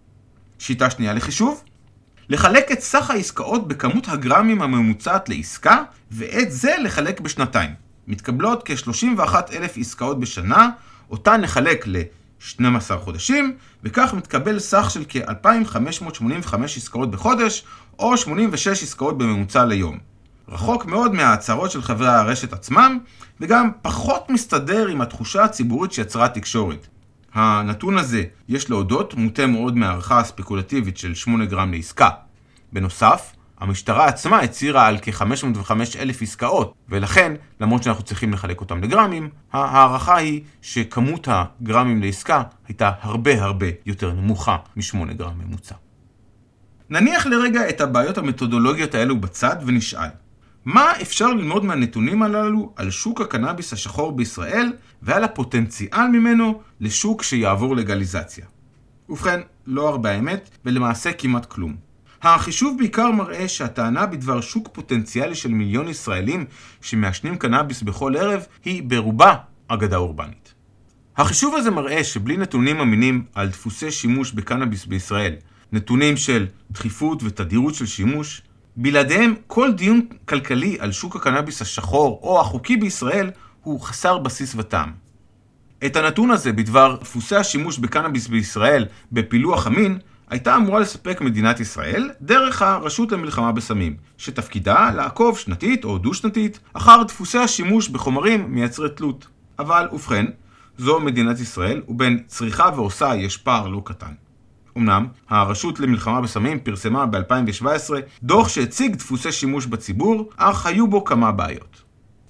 שיטה 0.58 0.90
שנייה 0.90 1.12
לחישוב, 1.12 1.64
לחלק 2.28 2.72
את 2.72 2.80
סך 2.80 3.10
העסקאות 3.10 3.68
בכמות 3.68 4.08
הגרמים 4.08 4.62
הממוצעת 4.62 5.28
לעסקה, 5.28 5.82
ואת 6.10 6.52
זה 6.52 6.74
לחלק 6.82 7.20
בשנתיים. 7.20 7.70
מתקבלות 8.06 8.62
כ-31 8.64 9.34
אלף 9.52 9.78
עסקאות 9.78 10.20
בשנה, 10.20 10.70
אותן 11.10 11.40
נחלק 11.40 11.84
ל-12 11.86 12.96
חודשים, 12.96 13.56
וכך 13.84 14.14
מתקבל 14.14 14.58
סך 14.58 14.90
של 14.90 15.04
כ-2,585 15.08 16.54
עסקאות 16.64 17.10
בחודש, 17.10 17.64
או 17.98 18.16
86 18.16 18.82
עסקאות 18.82 19.18
בממוצע 19.18 19.64
ליום. 19.64 19.98
רחוק 20.48 20.86
מאוד 20.86 21.14
מההצהרות 21.14 21.70
של 21.70 21.82
חברי 21.82 22.08
הרשת 22.08 22.52
עצמם, 22.52 22.98
וגם 23.40 23.70
פחות 23.82 24.30
מסתדר 24.30 24.86
עם 24.86 25.00
התחושה 25.00 25.44
הציבורית 25.44 25.92
שיצרה 25.92 26.24
התקשורת. 26.24 26.86
הנתון 27.36 27.98
הזה, 27.98 28.24
יש 28.48 28.70
להודות, 28.70 29.14
מוטה 29.14 29.46
מאוד 29.46 29.76
מהערכה 29.76 30.20
הספקולטיבית 30.20 30.98
של 30.98 31.14
8 31.14 31.44
גרם 31.44 31.72
לעסקה. 31.72 32.08
בנוסף, 32.72 33.32
המשטרה 33.58 34.06
עצמה 34.06 34.38
הצהירה 34.40 34.86
על 34.86 34.98
כ-505 35.02 35.70
אלף 35.98 36.22
עסקאות, 36.22 36.74
ולכן, 36.88 37.32
למרות 37.60 37.82
שאנחנו 37.82 38.04
צריכים 38.04 38.32
לחלק 38.32 38.60
אותם 38.60 38.82
לגרמים, 38.82 39.28
ההערכה 39.52 40.16
היא 40.16 40.40
שכמות 40.62 41.28
הגרמים 41.30 42.02
לעסקה 42.02 42.42
הייתה 42.68 42.90
הרבה 43.00 43.42
הרבה 43.42 43.66
יותר 43.86 44.12
נמוכה 44.12 44.56
מ-8 44.76 45.12
גרם 45.12 45.38
ממוצע. 45.38 45.74
נניח 46.90 47.26
לרגע 47.26 47.68
את 47.68 47.80
הבעיות 47.80 48.18
המתודולוגיות 48.18 48.94
האלו 48.94 49.20
בצד 49.20 49.56
ונשאל, 49.66 50.08
מה 50.66 50.92
אפשר 51.02 51.32
ללמוד 51.32 51.64
מהנתונים 51.64 52.22
הללו 52.22 52.72
על 52.76 52.90
שוק 52.90 53.20
הקנאביס 53.20 53.72
השחור 53.72 54.12
בישראל 54.12 54.72
ועל 55.02 55.24
הפוטנציאל 55.24 56.08
ממנו 56.08 56.60
לשוק 56.80 57.22
שיעבור 57.22 57.76
לגליזציה? 57.76 58.44
ובכן, 59.08 59.40
לא 59.66 59.88
הרבה 59.88 60.14
אמת, 60.18 60.50
ולמעשה 60.64 61.12
כמעט 61.12 61.46
כלום. 61.46 61.76
החישוב 62.22 62.78
בעיקר 62.78 63.10
מראה 63.10 63.48
שהטענה 63.48 64.06
בדבר 64.06 64.40
שוק 64.40 64.68
פוטנציאלי 64.72 65.34
של 65.34 65.48
מיליון 65.48 65.88
ישראלים 65.88 66.44
שמעשנים 66.80 67.36
קנאביס 67.36 67.82
בכל 67.82 68.16
ערב 68.16 68.46
היא 68.64 68.82
ברובה 68.82 69.34
אגדה 69.68 69.96
אורבנית. 69.96 70.54
החישוב 71.16 71.54
הזה 71.54 71.70
מראה 71.70 72.04
שבלי 72.04 72.36
נתונים 72.36 72.80
אמינים 72.80 73.24
על 73.34 73.48
דפוסי 73.48 73.90
שימוש 73.90 74.32
בקנאביס 74.32 74.86
בישראל, 74.86 75.34
נתונים 75.72 76.16
של 76.16 76.46
דחיפות 76.70 77.22
ותדירות 77.22 77.74
של 77.74 77.86
שימוש, 77.86 78.42
בלעדיהם 78.76 79.34
כל 79.46 79.72
דיון 79.72 80.00
כלכלי 80.24 80.76
על 80.80 80.92
שוק 80.92 81.16
הקנאביס 81.16 81.62
השחור 81.62 82.20
או 82.22 82.40
החוקי 82.40 82.76
בישראל 82.76 83.30
הוא 83.62 83.80
חסר 83.80 84.18
בסיס 84.18 84.54
וטעם. 84.56 84.92
את 85.86 85.96
הנתון 85.96 86.30
הזה 86.30 86.52
בדבר 86.52 86.96
דפוסי 87.00 87.36
השימוש 87.36 87.78
בקנאביס 87.78 88.28
בישראל 88.28 88.86
בפילוח 89.12 89.66
המין 89.66 89.98
הייתה 90.30 90.56
אמורה 90.56 90.80
לספק 90.80 91.20
מדינת 91.20 91.60
ישראל 91.60 92.10
דרך 92.20 92.62
הרשות 92.62 93.12
למלחמה 93.12 93.52
בסמים, 93.52 93.96
שתפקידה 94.18 94.90
לעקוב 94.90 95.38
שנתית 95.38 95.84
או 95.84 95.98
דו-שנתית 95.98 96.58
אחר 96.72 97.02
דפוסי 97.02 97.38
השימוש 97.38 97.88
בחומרים 97.88 98.54
מייצרי 98.54 98.88
תלות. 98.88 99.26
אבל 99.58 99.88
ובכן, 99.92 100.26
זו 100.78 101.00
מדינת 101.00 101.40
ישראל, 101.40 101.82
ובין 101.88 102.22
צריכה 102.26 102.70
ועושה 102.76 103.14
יש 103.14 103.36
פער 103.36 103.68
לא 103.68 103.82
קטן. 103.84 104.25
אמנם, 104.76 105.06
הרשות 105.28 105.80
למלחמה 105.80 106.20
בסמים 106.20 106.58
פרסמה 106.60 107.06
ב-2017 107.06 107.90
דוח 108.22 108.48
שהציג 108.48 108.96
דפוסי 108.96 109.32
שימוש 109.32 109.66
בציבור, 109.66 110.30
אך 110.36 110.66
היו 110.66 110.88
בו 110.88 111.04
כמה 111.04 111.32
בעיות. 111.32 111.82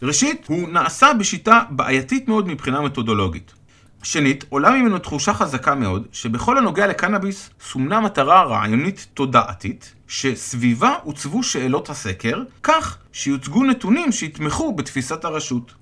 ראשית, 0.02 0.46
הוא 0.48 0.68
נעשה 0.68 1.12
בשיטה 1.18 1.62
בעייתית 1.70 2.28
מאוד 2.28 2.48
מבחינה 2.48 2.80
מתודולוגית. 2.80 3.54
שנית, 4.02 4.44
עולה 4.48 4.70
ממנו 4.70 4.98
תחושה 4.98 5.34
חזקה 5.34 5.74
מאוד, 5.74 6.06
שבכל 6.12 6.58
הנוגע 6.58 6.86
לקנאביס 6.86 7.50
סומנה 7.60 8.00
מטרה 8.00 8.44
רעיונית 8.44 9.06
תודעתית, 9.14 9.94
שסביבה 10.08 10.94
הוצבו 11.02 11.42
שאלות 11.42 11.90
הסקר, 11.90 12.42
כך 12.62 12.98
שיוצגו 13.12 13.64
נתונים 13.64 14.12
שיתמכו 14.12 14.72
בתפיסת 14.72 15.24
הרשות. 15.24 15.74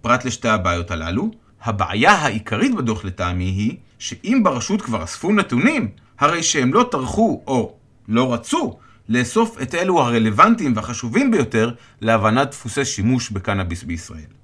פרט 0.00 0.24
לשתי 0.24 0.48
הבעיות 0.48 0.90
הללו, 0.90 1.30
הבעיה 1.62 2.12
העיקרית 2.12 2.74
בדוח 2.74 3.04
לטעמי 3.04 3.44
היא, 3.44 3.76
שאם 3.98 4.40
ברשות 4.44 4.82
כבר 4.82 5.04
אספו 5.04 5.32
נתונים, 5.32 5.88
הרי 6.18 6.42
שהם 6.42 6.74
לא 6.74 6.88
טרחו 6.90 7.42
או 7.46 7.76
לא 8.08 8.34
רצו 8.34 8.78
לאסוף 9.08 9.62
את 9.62 9.74
אלו 9.74 10.00
הרלוונטיים 10.00 10.72
והחשובים 10.76 11.30
ביותר 11.30 11.70
להבנת 12.00 12.50
דפוסי 12.50 12.84
שימוש 12.84 13.30
בקנאביס 13.30 13.82
בישראל. 13.82 14.38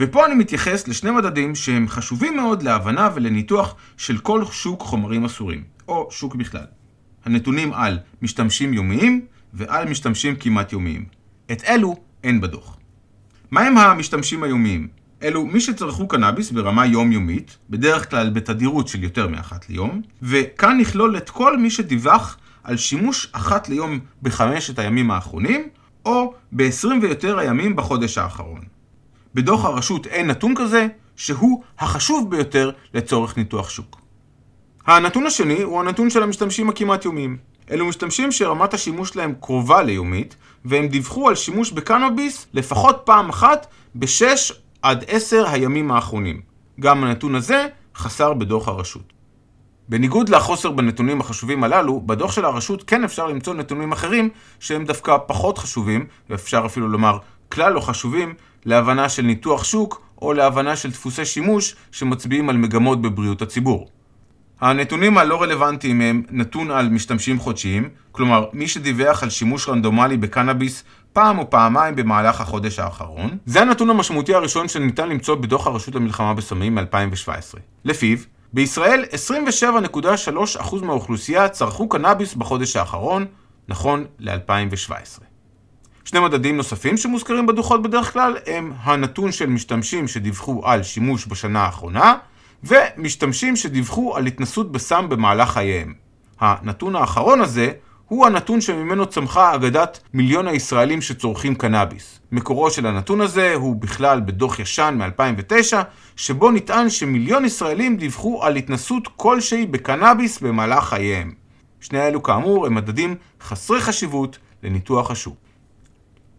ופה 0.00 0.26
אני 0.26 0.34
מתייחס 0.34 0.88
לשני 0.88 1.10
מדדים 1.10 1.54
שהם 1.54 1.88
חשובים 1.88 2.36
מאוד 2.36 2.62
להבנה 2.62 3.10
ולניתוח 3.14 3.74
של 3.96 4.18
כל 4.18 4.44
שוק 4.44 4.82
חומרים 4.82 5.24
אסורים, 5.24 5.64
או 5.88 6.08
שוק 6.10 6.34
בכלל. 6.34 6.66
הנתונים 7.24 7.72
על 7.72 7.98
משתמשים 8.22 8.74
יומיים 8.74 9.26
ועל 9.54 9.88
משתמשים 9.88 10.36
כמעט 10.36 10.72
יומיים. 10.72 11.04
את 11.52 11.64
אלו 11.64 11.96
אין 12.24 12.40
בדוח. 12.40 12.76
מהם 13.50 13.78
המשתמשים 13.78 14.42
היומיים? 14.42 14.88
אלו 15.26 15.46
מי 15.46 15.60
שצרכו 15.60 16.08
קנאביס 16.08 16.50
ברמה 16.50 16.86
יומיומית, 16.86 17.56
בדרך 17.70 18.10
כלל 18.10 18.30
בתדירות 18.30 18.88
של 18.88 19.02
יותר 19.02 19.28
מאחת 19.28 19.68
ליום, 19.68 20.02
וכאן 20.22 20.78
נכלול 20.80 21.16
את 21.16 21.30
כל 21.30 21.58
מי 21.58 21.70
שדיווח 21.70 22.36
על 22.64 22.76
שימוש 22.76 23.28
אחת 23.32 23.68
ליום 23.68 23.98
בחמשת 24.22 24.78
הימים 24.78 25.10
האחרונים, 25.10 25.68
או 26.04 26.34
ב-20 26.52 26.88
ויותר 27.02 27.38
הימים 27.38 27.76
בחודש 27.76 28.18
האחרון. 28.18 28.60
בדוח 29.34 29.64
הרשות 29.64 30.06
אין 30.06 30.26
נתון 30.26 30.54
כזה, 30.56 30.86
שהוא 31.16 31.62
החשוב 31.78 32.30
ביותר 32.30 32.70
לצורך 32.94 33.36
ניתוח 33.36 33.70
שוק. 33.70 34.00
הנתון 34.86 35.26
השני 35.26 35.62
הוא 35.62 35.80
הנתון 35.80 36.10
של 36.10 36.22
המשתמשים 36.22 36.68
הכמעט 36.68 37.04
יומיים. 37.04 37.36
אלו 37.70 37.86
משתמשים 37.86 38.32
שרמת 38.32 38.74
השימוש 38.74 39.08
שלהם 39.08 39.34
קרובה 39.40 39.82
ליומית, 39.82 40.36
והם 40.64 40.88
דיווחו 40.88 41.28
על 41.28 41.34
שימוש 41.34 41.72
בקנאביס 41.72 42.46
לפחות 42.54 43.02
פעם 43.04 43.28
אחת 43.28 43.66
בשש 43.96 44.52
עד 44.86 45.04
עשר 45.08 45.48
הימים 45.48 45.90
האחרונים. 45.90 46.40
גם 46.80 47.04
הנתון 47.04 47.34
הזה 47.34 47.66
חסר 47.96 48.34
בדוח 48.34 48.68
הרשות. 48.68 49.12
בניגוד 49.88 50.28
לחוסר 50.28 50.70
בנתונים 50.70 51.20
החשובים 51.20 51.64
הללו, 51.64 52.00
בדוח 52.00 52.32
של 52.32 52.44
הרשות 52.44 52.82
כן 52.82 53.04
אפשר 53.04 53.26
למצוא 53.26 53.54
נתונים 53.54 53.92
אחרים 53.92 54.28
שהם 54.60 54.84
דווקא 54.84 55.16
פחות 55.26 55.58
חשובים, 55.58 56.06
ואפשר 56.30 56.62
אפילו 56.66 56.88
לומר 56.88 57.18
כלל 57.48 57.72
לא 57.72 57.80
חשובים, 57.80 58.34
להבנה 58.64 59.08
של 59.08 59.22
ניתוח 59.22 59.64
שוק 59.64 60.02
או 60.22 60.32
להבנה 60.32 60.76
של 60.76 60.90
דפוסי 60.90 61.24
שימוש 61.24 61.76
שמצביעים 61.92 62.48
על 62.48 62.56
מגמות 62.56 63.02
בבריאות 63.02 63.42
הציבור. 63.42 63.88
הנתונים 64.60 65.18
הלא 65.18 65.42
רלוונטיים 65.42 66.00
הם 66.00 66.22
נתון 66.30 66.70
על 66.70 66.88
משתמשים 66.88 67.38
חודשיים, 67.38 67.88
כלומר 68.12 68.46
מי 68.52 68.68
שדיווח 68.68 69.22
על 69.22 69.30
שימוש 69.30 69.68
רנדומלי 69.68 70.16
בקנאביס 70.16 70.84
פעם 71.12 71.38
או 71.38 71.50
פעמיים 71.50 71.96
במהלך 71.96 72.40
החודש 72.40 72.78
האחרון. 72.78 73.38
זה 73.46 73.62
הנתון 73.62 73.90
המשמעותי 73.90 74.34
הראשון 74.34 74.68
שניתן 74.68 75.08
למצוא 75.08 75.34
בדוח 75.34 75.66
הרשות 75.66 75.94
למלחמה 75.94 76.34
בסמים 76.34 76.74
מ-2017. 76.74 77.58
לפיו, 77.84 78.18
בישראל 78.52 79.04
27.3% 80.60 80.84
מהאוכלוסייה 80.84 81.48
צרכו 81.48 81.88
קנאביס 81.88 82.34
בחודש 82.34 82.76
האחרון, 82.76 83.26
נכון 83.68 84.04
ל-2017. 84.18 85.20
שני 86.04 86.20
מדדים 86.20 86.56
נוספים 86.56 86.96
שמוזכרים 86.96 87.46
בדוחות 87.46 87.82
בדרך 87.82 88.12
כלל 88.12 88.36
הם 88.46 88.72
הנתון 88.82 89.32
של 89.32 89.46
משתמשים 89.46 90.08
שדיווחו 90.08 90.62
על 90.64 90.82
שימוש 90.82 91.26
בשנה 91.26 91.60
האחרונה 91.60 92.14
ומשתמשים 92.64 93.56
שדיווחו 93.56 94.16
על 94.16 94.26
התנסות 94.26 94.72
בסם 94.72 95.08
במהלך 95.08 95.50
חייהם. 95.50 95.94
הנתון 96.40 96.96
האחרון 96.96 97.40
הזה 97.40 97.72
הוא 98.08 98.26
הנתון 98.26 98.60
שממנו 98.60 99.06
צמחה 99.06 99.54
אגדת 99.54 100.00
מיליון 100.14 100.48
הישראלים 100.48 101.02
שצורכים 101.02 101.54
קנאביס. 101.54 102.20
מקורו 102.32 102.70
של 102.70 102.86
הנתון 102.86 103.20
הזה 103.20 103.54
הוא 103.54 103.76
בכלל 103.76 104.20
בדוח 104.20 104.58
ישן 104.58 104.98
מ-2009, 104.98 105.76
שבו 106.16 106.50
נטען 106.50 106.90
שמיליון 106.90 107.44
ישראלים 107.44 107.96
דיווחו 107.96 108.42
על 108.42 108.56
התנסות 108.56 109.08
כלשהי 109.16 109.66
בקנאביס 109.66 110.40
במהלך 110.40 110.84
חייהם. 110.84 111.32
שני 111.80 112.06
אלו 112.06 112.22
כאמור 112.22 112.66
הם 112.66 112.74
מדדים 112.74 113.14
חסרי 113.42 113.80
חשיבות 113.80 114.38
לניתוח 114.62 115.10
השוק. 115.10 115.45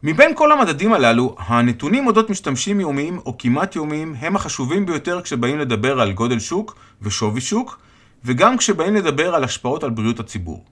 מבין 0.04 0.36
כל 0.36 0.52
המדדים 0.52 0.94
הללו, 0.94 1.36
הנתונים 1.40 2.08
אודות 2.08 2.30
משתמשים 2.30 2.80
יומיים 2.80 3.18
או 3.26 3.38
כמעט 3.38 3.76
יומיים 3.76 4.16
הם 4.20 4.36
החשובים 4.36 4.86
ביותר 4.86 5.22
כשבאים 5.22 5.60
לדבר 5.60 6.02
על 6.02 6.12
גודל 6.12 6.40
שוק 6.40 6.76
ושווי 7.02 7.42
שוק, 7.42 7.80
וגם 8.26 8.58
כשבאים 8.58 8.96
לדבר 8.96 9.36
על 9.36 9.44
השפעות 9.44 9.84
על 9.84 9.90
בריאות 9.90 10.20
הציבור. 10.20 10.66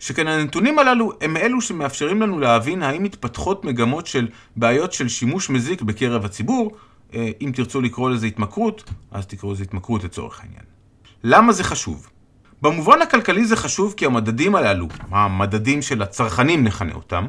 שכן 0.00 0.28
הנתונים 0.28 0.78
הללו 0.78 1.12
הם 1.20 1.36
אלו 1.36 1.60
שמאפשרים 1.60 2.22
לנו 2.22 2.38
להבין 2.38 2.82
האם 2.82 3.02
מתפתחות 3.02 3.64
מגמות 3.64 4.06
של 4.06 4.28
בעיות 4.56 4.92
של 4.92 5.08
שימוש 5.08 5.50
מזיק 5.50 5.82
בקרב 5.82 6.24
הציבור, 6.24 6.76
אה, 7.14 7.30
אם 7.40 7.52
תרצו 7.54 7.80
לקרוא 7.80 8.10
לזה 8.10 8.26
התמכרות, 8.26 8.84
אז 9.10 9.26
תקראו 9.26 9.52
לזה 9.52 9.62
התמכרות 9.62 10.04
לצורך 10.04 10.40
העניין. 10.40 10.64
למה 11.24 11.52
זה 11.52 11.64
חשוב? 11.64 12.08
במובן 12.62 13.02
הכלכלי 13.02 13.44
זה 13.44 13.56
חשוב 13.56 13.94
כי 13.96 14.06
המדדים 14.06 14.54
הללו, 14.54 14.88
המדדים 15.10 15.82
של 15.82 16.02
הצרכנים 16.02 16.64
נכנה 16.64 16.94
אותם, 16.94 17.26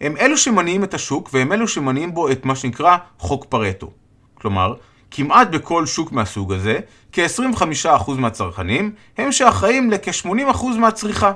הם 0.00 0.16
אלו 0.16 0.36
שמניעים 0.36 0.84
את 0.84 0.94
השוק 0.94 1.30
והם 1.32 1.52
אלו 1.52 1.68
שמניעים 1.68 2.14
בו 2.14 2.30
את 2.30 2.44
מה 2.44 2.56
שנקרא 2.56 2.96
חוק 3.18 3.44
פרטו. 3.44 3.90
כלומר, 4.34 4.74
כמעט 5.10 5.48
בכל 5.48 5.86
שוק 5.86 6.12
מהסוג 6.12 6.52
הזה, 6.52 6.78
כ-25% 7.12 8.10
מהצרכנים 8.18 8.92
הם 9.18 9.32
שאחראים 9.32 9.90
לכ-80% 9.90 10.66
מהצריכה. 10.78 11.32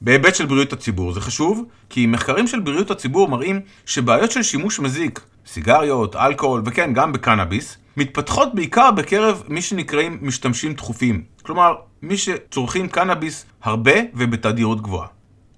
בהיבט 0.00 0.34
של 0.34 0.46
בריאות 0.46 0.72
הציבור 0.72 1.12
זה 1.12 1.20
חשוב, 1.20 1.64
כי 1.90 2.06
מחקרים 2.06 2.46
של 2.46 2.60
בריאות 2.60 2.90
הציבור 2.90 3.28
מראים 3.28 3.60
שבעיות 3.86 4.32
של 4.32 4.42
שימוש 4.42 4.80
מזיק, 4.80 5.20
סיגריות, 5.46 6.16
אלכוהול 6.16 6.62
וכן, 6.64 6.92
גם 6.92 7.12
בקנאביס, 7.12 7.76
מתפתחות 7.96 8.54
בעיקר 8.54 8.90
בקרב 8.90 9.42
מי 9.48 9.62
שנקראים 9.62 10.18
משתמשים 10.22 10.72
דחופים. 10.72 11.22
כלומר, 11.42 11.74
מי 12.02 12.16
שצורכים 12.16 12.88
קנאביס 12.88 13.44
הרבה 13.62 13.92
ובתדירות 14.14 14.80
גבוהה. 14.82 15.06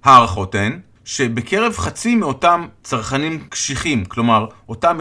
הערכות 0.04 0.54
הן 0.54 0.80
שבקרב 1.08 1.76
חצי 1.76 2.14
מאותם 2.14 2.66
צרכנים 2.82 3.44
קשיחים, 3.48 4.04
כלומר 4.04 4.46
אותם 4.68 4.98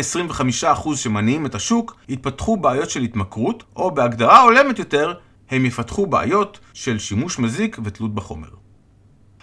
25% 0.64 0.96
שמניעים 0.96 1.46
את 1.46 1.56
השוק, 1.56 1.96
יתפתחו 2.10 2.58
בעיות 2.58 2.90
של 2.90 3.02
התמכרות, 3.02 3.64
או 3.76 3.92
בהגדרה 3.92 4.42
הולמת 4.42 4.80
יותר, 4.80 5.14
הם 5.50 5.66
יפתחו 5.66 6.06
בעיות 6.06 6.60
של 6.74 7.00
שימוש 7.00 7.40
מזיק 7.40 7.78
ותלות 7.84 8.16
בחומר. 8.16 8.48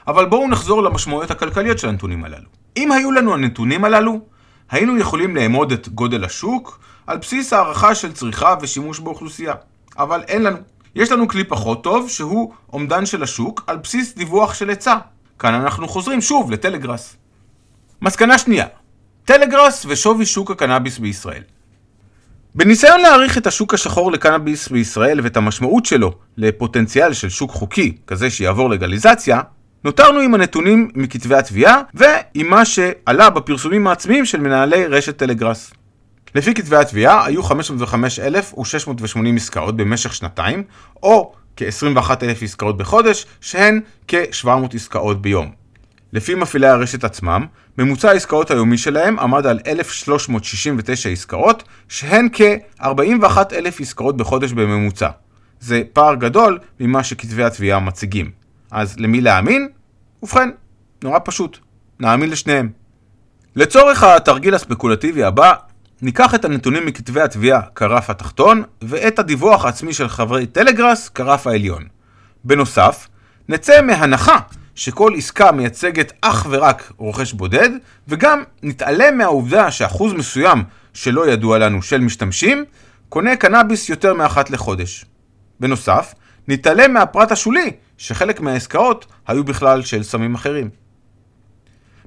אבל 0.06 0.26
בואו 0.26 0.48
נחזור 0.48 0.82
למשמעויות 0.82 1.30
הכלכליות 1.30 1.78
של 1.78 1.88
הנתונים 1.88 2.24
הללו. 2.24 2.48
אם 2.76 2.92
היו 2.92 3.12
לנו 3.12 3.34
הנתונים 3.34 3.84
הללו, 3.84 4.20
היינו 4.70 4.98
יכולים 4.98 5.36
לאמוד 5.36 5.72
את 5.72 5.88
גודל 5.88 6.24
השוק 6.24 6.80
על 7.06 7.18
בסיס 7.18 7.52
הערכה 7.52 7.94
של 7.94 8.12
צריכה 8.12 8.54
ושימוש 8.60 8.98
באוכלוסייה. 8.98 9.54
אבל 9.98 10.22
אין 10.22 10.42
לנו. 10.42 10.58
יש 10.94 11.12
לנו 11.12 11.28
כלי 11.28 11.44
פחות 11.44 11.84
טוב, 11.84 12.08
שהוא 12.08 12.52
אומדן 12.72 13.06
של 13.06 13.22
השוק 13.22 13.64
על 13.66 13.76
בסיס 13.76 14.14
דיווח 14.14 14.54
של 14.54 14.68
היצע. 14.68 14.96
כאן 15.44 15.54
אנחנו 15.54 15.88
חוזרים 15.88 16.20
שוב 16.20 16.50
לטלגראס. 16.50 17.16
מסקנה 18.02 18.38
שנייה, 18.38 18.66
טלגראס 19.24 19.86
ושווי 19.88 20.26
שוק 20.26 20.50
הקנאביס 20.50 20.98
בישראל. 20.98 21.42
בניסיון 22.54 23.00
להעריך 23.00 23.38
את 23.38 23.46
השוק 23.46 23.74
השחור 23.74 24.12
לקנאביס 24.12 24.68
בישראל 24.68 25.20
ואת 25.22 25.36
המשמעות 25.36 25.86
שלו 25.86 26.12
לפוטנציאל 26.36 27.12
של 27.12 27.28
שוק 27.28 27.50
חוקי, 27.50 27.96
כזה 28.06 28.30
שיעבור 28.30 28.70
לגליזציה, 28.70 29.40
נותרנו 29.84 30.20
עם 30.20 30.34
הנתונים 30.34 30.90
מכתבי 30.94 31.34
התביעה 31.34 31.80
ועם 31.94 32.50
מה 32.50 32.64
שעלה 32.64 33.30
בפרסומים 33.30 33.86
העצמיים 33.86 34.24
של 34.24 34.40
מנהלי 34.40 34.86
רשת 34.86 35.16
טלגראס. 35.16 35.72
לפי 36.34 36.54
כתבי 36.54 36.76
התביעה 36.76 37.26
היו 37.26 37.42
505,680 37.42 39.36
עסקאות 39.36 39.76
במשך 39.76 40.14
שנתיים, 40.14 40.62
או 41.02 41.34
כ-21,000 41.56 42.44
עסקאות 42.44 42.76
בחודש, 42.76 43.26
שהן 43.40 43.80
כ-700 44.08 44.74
עסקאות 44.74 45.22
ביום. 45.22 45.52
לפי 46.12 46.34
מפעילי 46.34 46.66
הרשת 46.66 47.04
עצמם, 47.04 47.46
ממוצע 47.78 48.10
העסקאות 48.10 48.50
היומי 48.50 48.78
שלהם 48.78 49.18
עמד 49.18 49.46
על 49.46 49.60
1,369 49.66 51.08
עסקאות, 51.08 51.62
שהן 51.88 52.28
כ-41,000 52.32 53.80
עסקאות 53.80 54.16
בחודש 54.16 54.52
בממוצע. 54.52 55.08
זה 55.60 55.82
פער 55.92 56.14
גדול 56.14 56.58
ממה 56.80 57.04
שכתבי 57.04 57.44
התביעה 57.44 57.80
מציגים. 57.80 58.30
אז 58.70 58.98
למי 58.98 59.20
להאמין? 59.20 59.68
ובכן, 60.22 60.48
נורא 61.04 61.18
פשוט, 61.24 61.58
נאמין 62.00 62.30
לשניהם. 62.30 62.68
לצורך 63.56 64.02
התרגיל 64.02 64.54
הספקולטיבי 64.54 65.24
הבא, 65.24 65.52
ניקח 66.02 66.34
את 66.34 66.44
הנתונים 66.44 66.86
מכתבי 66.86 67.20
התביעה 67.20 67.60
כרף 67.74 68.10
התחתון, 68.10 68.62
ואת 68.82 69.18
הדיווח 69.18 69.64
העצמי 69.64 69.92
של 69.92 70.08
חברי 70.08 70.46
טלגראס 70.46 71.08
כרף 71.08 71.46
העליון. 71.46 71.84
בנוסף, 72.44 73.08
נצא 73.48 73.82
מהנחה 73.82 74.38
שכל 74.74 75.12
עסקה 75.16 75.52
מייצגת 75.52 76.12
אך 76.20 76.46
ורק 76.50 76.92
רוכש 76.96 77.32
בודד, 77.32 77.70
וגם 78.08 78.42
נתעלם 78.62 79.18
מהעובדה 79.18 79.70
שאחוז 79.70 80.12
מסוים 80.12 80.62
שלא 80.94 81.28
ידוע 81.28 81.58
לנו 81.58 81.82
של 81.82 82.00
משתמשים, 82.00 82.64
קונה 83.08 83.36
קנאביס 83.36 83.88
יותר 83.88 84.14
מאחת 84.14 84.50
לחודש. 84.50 85.04
בנוסף, 85.60 86.14
נתעלם 86.48 86.94
מהפרט 86.94 87.32
השולי, 87.32 87.70
שחלק 87.98 88.40
מהעסקאות 88.40 89.06
היו 89.26 89.44
בכלל 89.44 89.82
של 89.82 90.02
סמים 90.02 90.34
אחרים. 90.34 90.70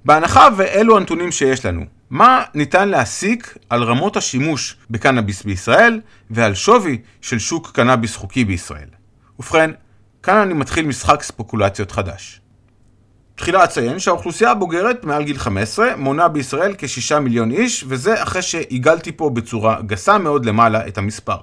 בהנחה 0.06 0.48
ואלו 0.58 0.98
הנתונים 0.98 1.32
שיש 1.32 1.66
לנו, 1.66 1.86
מה 2.10 2.44
ניתן 2.54 2.90
להסיק 2.90 3.58
על 3.70 3.84
רמות 3.84 4.18
השימוש 4.18 4.78
בקנאביס 4.90 5.44
בישראל 5.44 6.02
ועל 6.30 6.56
שווי 6.56 7.02
של 7.22 7.40
שוק 7.40 7.72
קנאביס 7.72 8.16
חוקי 8.16 8.46
בישראל? 8.46 8.90
ובכן, 9.40 9.72
כאן 10.24 10.38
אני 10.38 10.54
מתחיל 10.54 10.86
משחק 10.86 11.24
ספקולציות 11.24 11.92
חדש. 11.92 12.42
תחילה 13.36 13.64
אציין 13.64 14.00
שהאוכלוסייה 14.00 14.52
הבוגרת 14.52 15.04
מעל 15.04 15.24
גיל 15.24 15.38
15 15.38 15.96
מונה 15.96 16.28
בישראל 16.28 16.76
כ-6 16.78 17.20
מיליון 17.20 17.52
איש, 17.52 17.86
וזה 17.88 18.24
אחרי 18.24 18.42
שעיגלתי 18.42 19.12
פה 19.12 19.30
בצורה 19.30 19.82
גסה 19.82 20.18
מאוד 20.18 20.46
למעלה 20.46 20.88
את 20.88 20.98
המספר. 20.98 21.38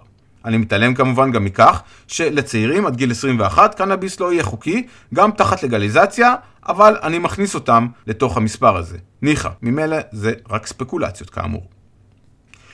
אני 0.44 0.56
מתעלם 0.56 0.94
כמובן 0.94 1.30
גם 1.30 1.44
מכך 1.44 1.82
שלצעירים 2.06 2.86
עד 2.86 2.96
גיל 2.96 3.10
21 3.10 3.74
קנאביס 3.74 4.20
לא 4.20 4.32
יהיה 4.32 4.42
חוקי, 4.42 4.86
גם 5.14 5.30
תחת 5.30 5.62
לגליזציה, 5.62 6.34
אבל 6.68 6.96
אני 7.02 7.18
מכניס 7.18 7.54
אותם 7.54 7.86
לתוך 8.06 8.36
המספר 8.36 8.76
הזה. 8.76 8.98
ניחא, 9.22 9.48
ממילא 9.62 9.96
זה 10.12 10.32
רק 10.50 10.66
ספקולציות 10.66 11.30
כאמור. 11.30 11.68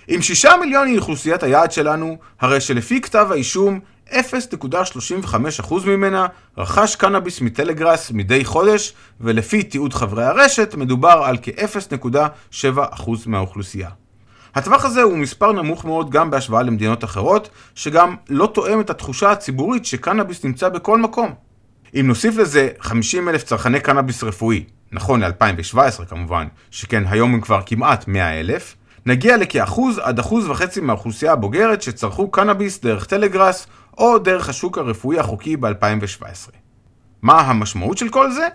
אם 0.09 0.23
6 0.23 0.47
מיליון 0.61 0.87
היא 0.87 0.99
אוכלוסיית 0.99 1.43
היעד 1.43 1.73
שלנו, 1.73 2.17
הרי 2.41 2.61
שלפי 2.61 3.01
כתב 3.01 3.29
האישום, 3.31 3.81
0.35% 4.11 4.15
ממנה 5.87 6.27
רכש 6.59 6.97
קנאביס 6.97 7.41
מטלגראס 7.41 8.11
מדי 8.11 8.45
חודש, 8.45 8.95
ולפי 9.21 9.63
תיעוד 9.63 9.95
חברי 9.95 10.25
הרשת 10.25 10.75
מדובר 10.75 11.23
על 11.25 11.37
כ-0.7% 11.43 13.11
מהאוכלוסייה. 13.27 13.91
הטווח 14.55 14.85
הזה 14.85 15.03
הוא 15.03 15.19
מספר 15.19 15.53
נמוך 15.53 15.85
מאוד 15.85 16.11
גם 16.11 16.31
בהשוואה 16.31 16.63
למדינות 16.63 17.05
אחרות, 17.05 17.51
שגם 17.75 18.17
לא 18.29 18.51
תואם 18.55 18.81
את 18.81 18.91
התחושה 18.91 19.31
הציבורית 19.31 19.87
שקנאביס 19.87 20.45
נמצא 20.45 20.69
בכל 20.69 20.99
מקום. 20.99 21.35
אם 21.95 22.07
נוסיף 22.07 22.37
לזה 22.37 22.69
50 22.81 23.29
אלף 23.29 23.43
צרכני 23.45 23.81
קנאביס 23.81 24.23
רפואי, 24.23 24.65
נכון 24.93 25.25
ל-2017 25.25 26.05
כמובן, 26.05 26.47
שכן 26.71 27.03
היום 27.07 27.35
הם 27.35 27.41
כבר 27.41 27.61
כמעט 27.67 28.09
100 28.09 28.41
אלף, 28.41 28.77
נגיע 29.07 29.37
לכאחוז 29.37 29.99
עד 29.99 30.19
אחוז 30.19 30.49
וחצי 30.49 30.81
מהאוכלוסייה 30.81 31.33
הבוגרת 31.33 31.83
שצרכו 31.83 32.31
קנאביס 32.31 32.81
דרך 32.81 33.07
טלגראס 33.07 33.67
או 33.99 34.19
דרך 34.19 34.49
השוק 34.49 34.79
הרפואי 34.79 35.19
החוקי 35.19 35.57
ב-2017. 35.57 36.51
מה 37.23 37.41
המשמעות 37.41 37.99
של 37.99 38.09
כל 38.09 38.33
זה? 38.33 38.49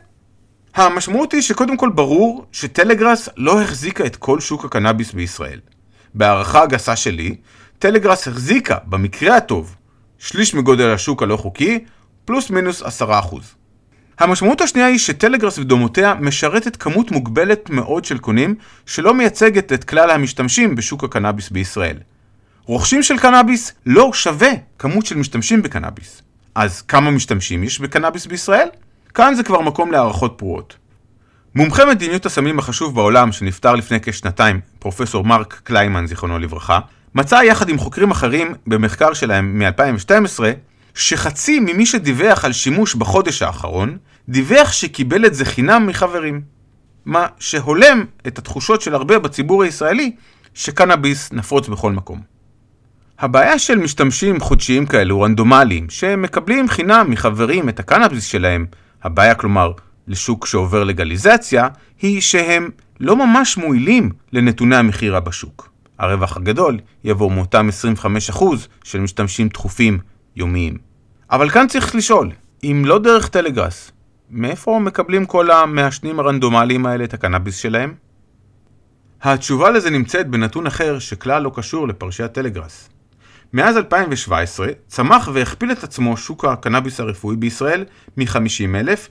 המשמעות 0.75 1.31
היא 1.31 1.41
שקודם 1.41 1.77
כל 1.77 1.89
ברור 1.89 2.45
שטלגראס 2.51 3.29
לא 3.37 3.61
החזיקה 3.61 4.05
את 4.05 4.15
כל 4.15 4.39
שוק 4.39 4.65
הקנאביס 4.65 5.13
בישראל. 5.13 5.59
בהערכה 6.15 6.63
הגסה 6.63 6.95
שלי, 6.95 7.35
טלגראס 7.79 8.27
החזיקה, 8.27 8.77
במקרה 8.85 9.37
הטוב, 9.37 9.75
שליש 10.19 10.53
מגודל 10.53 10.89
השוק 10.89 11.23
הלא 11.23 11.37
חוקי, 11.37 11.79
פלוס 12.25 12.49
מינוס 12.49 12.81
עשרה 12.81 13.19
אחוז. 13.19 13.55
המשמעות 14.19 14.61
השנייה 14.61 14.87
היא 14.87 14.97
שטלגראס 14.97 15.59
ודומותיה 15.59 16.13
משרתת 16.13 16.75
כמות 16.75 17.11
מוגבלת 17.11 17.69
מאוד 17.69 18.05
של 18.05 18.17
קונים 18.17 18.55
שלא 18.85 19.13
מייצגת 19.13 19.73
את 19.73 19.83
כלל 19.83 20.09
המשתמשים 20.09 20.75
בשוק 20.75 21.03
הקנאביס 21.03 21.49
בישראל. 21.49 21.97
רוכשים 22.65 23.03
של 23.03 23.17
קנאביס 23.17 23.73
לא 23.85 24.13
שווה 24.13 24.51
כמות 24.79 25.05
של 25.05 25.17
משתמשים 25.17 25.61
בקנאביס. 25.61 26.21
אז 26.55 26.81
כמה 26.81 27.11
משתמשים 27.11 27.63
יש 27.63 27.79
בקנאביס 27.79 28.25
בישראל? 28.25 28.67
כאן 29.13 29.35
זה 29.35 29.43
כבר 29.43 29.61
מקום 29.61 29.91
להערכות 29.91 30.33
פרועות. 30.37 30.75
מומחה 31.57 31.85
מדיניות 31.85 32.25
הסמים 32.25 32.59
החשוב 32.59 32.95
בעולם 32.95 33.31
שנפטר 33.31 33.75
לפני 33.75 33.97
כשנתיים, 34.01 34.59
פרופסור 34.79 35.23
מרק 35.23 35.61
קליימן 35.63 36.07
זיכרונו 36.07 36.39
לברכה, 36.39 36.79
מצא 37.15 37.35
יחד 37.35 37.69
עם 37.69 37.77
חוקרים 37.77 38.11
אחרים 38.11 38.53
במחקר 38.67 39.13
שלהם 39.13 39.59
מ-2012 39.59 40.39
שחצי 40.95 41.59
ממי 41.59 41.85
שדיווח 41.85 42.45
על 42.45 42.53
שימוש 42.53 42.95
בחודש 42.95 43.41
האחרון, 43.41 43.97
דיווח 44.29 44.71
שקיבל 44.71 45.25
את 45.25 45.35
זה 45.35 45.45
חינם 45.45 45.87
מחברים. 45.87 46.41
מה 47.05 47.27
שהולם 47.39 48.05
את 48.27 48.37
התחושות 48.37 48.81
של 48.81 48.95
הרבה 48.95 49.19
בציבור 49.19 49.63
הישראלי 49.63 50.15
שקנאביס 50.53 51.31
נפוץ 51.31 51.67
בכל 51.67 51.91
מקום. 51.91 52.21
הבעיה 53.19 53.59
של 53.59 53.77
משתמשים 53.77 54.39
חודשיים 54.39 54.85
כאלו, 54.85 55.21
רנדומליים, 55.21 55.89
שמקבלים 55.89 56.67
חינם 56.67 57.05
מחברים 57.09 57.69
את 57.69 57.79
הקנאביס 57.79 58.25
שלהם, 58.25 58.65
הבעיה 59.03 59.35
כלומר 59.35 59.71
לשוק 60.07 60.45
שעובר 60.45 60.83
לגליזציה, 60.83 61.67
היא 62.01 62.21
שהם 62.21 62.69
לא 62.99 63.15
ממש 63.15 63.57
מועילים 63.57 64.11
לנתוני 64.33 64.75
המכירה 64.75 65.19
בשוק. 65.19 65.71
הרווח 65.99 66.37
הגדול 66.37 66.79
יבוא 67.03 67.31
מאותם 67.31 67.69
25% 68.33 68.43
של 68.83 68.99
משתמשים 68.99 69.47
דחופים 69.47 69.99
יומיים. 70.35 70.77
אבל 71.31 71.49
כאן 71.49 71.67
צריך 71.67 71.95
לשאול, 71.95 72.31
אם 72.63 72.83
לא 72.85 72.99
דרך 72.99 73.27
טלגראס, 73.27 73.91
מאיפה 74.29 74.79
מקבלים 74.79 75.25
כל 75.25 75.51
המעשנים 75.51 76.19
הרנדומליים 76.19 76.85
האלה 76.85 77.03
את 77.03 77.13
הקנאביס 77.13 77.57
שלהם? 77.57 77.93
התשובה 79.21 79.69
לזה 79.71 79.89
נמצאת 79.89 80.27
בנתון 80.27 80.67
אחר 80.67 80.99
שכלל 80.99 81.41
לא 81.41 81.51
קשור 81.55 81.87
לפרשיית 81.87 82.31
טלגראס. 82.31 82.89
מאז 83.53 83.77
2017 83.77 84.67
צמח 84.87 85.29
והכפיל 85.33 85.71
את 85.71 85.83
עצמו 85.83 86.17
שוק 86.17 86.45
הקנאביס 86.45 86.99
הרפואי 86.99 87.35
בישראל 87.35 87.85
מ-50,000 88.17 89.09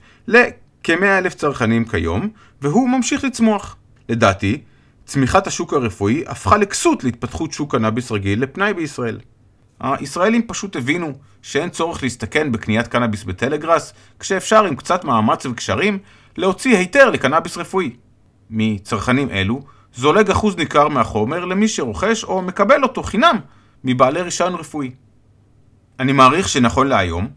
לכ-100,000 0.89 1.29
צרכנים 1.35 1.85
כיום, 1.85 2.29
והוא 2.61 2.89
ממשיך 2.89 3.23
לצמוח. 3.23 3.75
לדעתי, 4.09 4.61
צמיחת 5.05 5.47
השוק 5.47 5.73
הרפואי 5.73 6.23
הפכה 6.27 6.57
לכסות 6.57 7.03
להתפתחות 7.03 7.51
שוק 7.51 7.71
קנאביס 7.71 8.11
רגיל 8.11 8.43
לפנאי 8.43 8.73
בישראל. 8.73 9.19
הישראלים 9.79 10.47
פשוט 10.47 10.75
הבינו 10.75 11.13
שאין 11.41 11.69
צורך 11.69 12.03
להסתכן 12.03 12.51
בקניית 12.51 12.87
קנאביס 12.87 13.23
בטלגראס, 13.23 13.93
כשאפשר 14.19 14.65
עם 14.65 14.75
קצת 14.75 15.03
מאמץ 15.03 15.45
וקשרים 15.45 15.99
להוציא 16.37 16.77
היתר 16.77 17.09
לקנאביס 17.09 17.57
רפואי. 17.57 17.95
מצרכנים 18.49 19.29
אלו 19.29 19.61
זולג 19.95 20.31
אחוז 20.31 20.55
ניכר 20.55 20.87
מהחומר 20.87 21.45
למי 21.45 21.67
שרוכש 21.67 22.23
או 22.23 22.41
מקבל 22.41 22.83
אותו 22.83 23.03
חינם 23.03 23.39
מבעלי 23.83 24.21
רישיון 24.21 24.55
רפואי. 24.55 24.91
אני 25.99 26.11
מעריך 26.11 26.49
שנכון 26.49 26.87
להיום, 26.87 27.27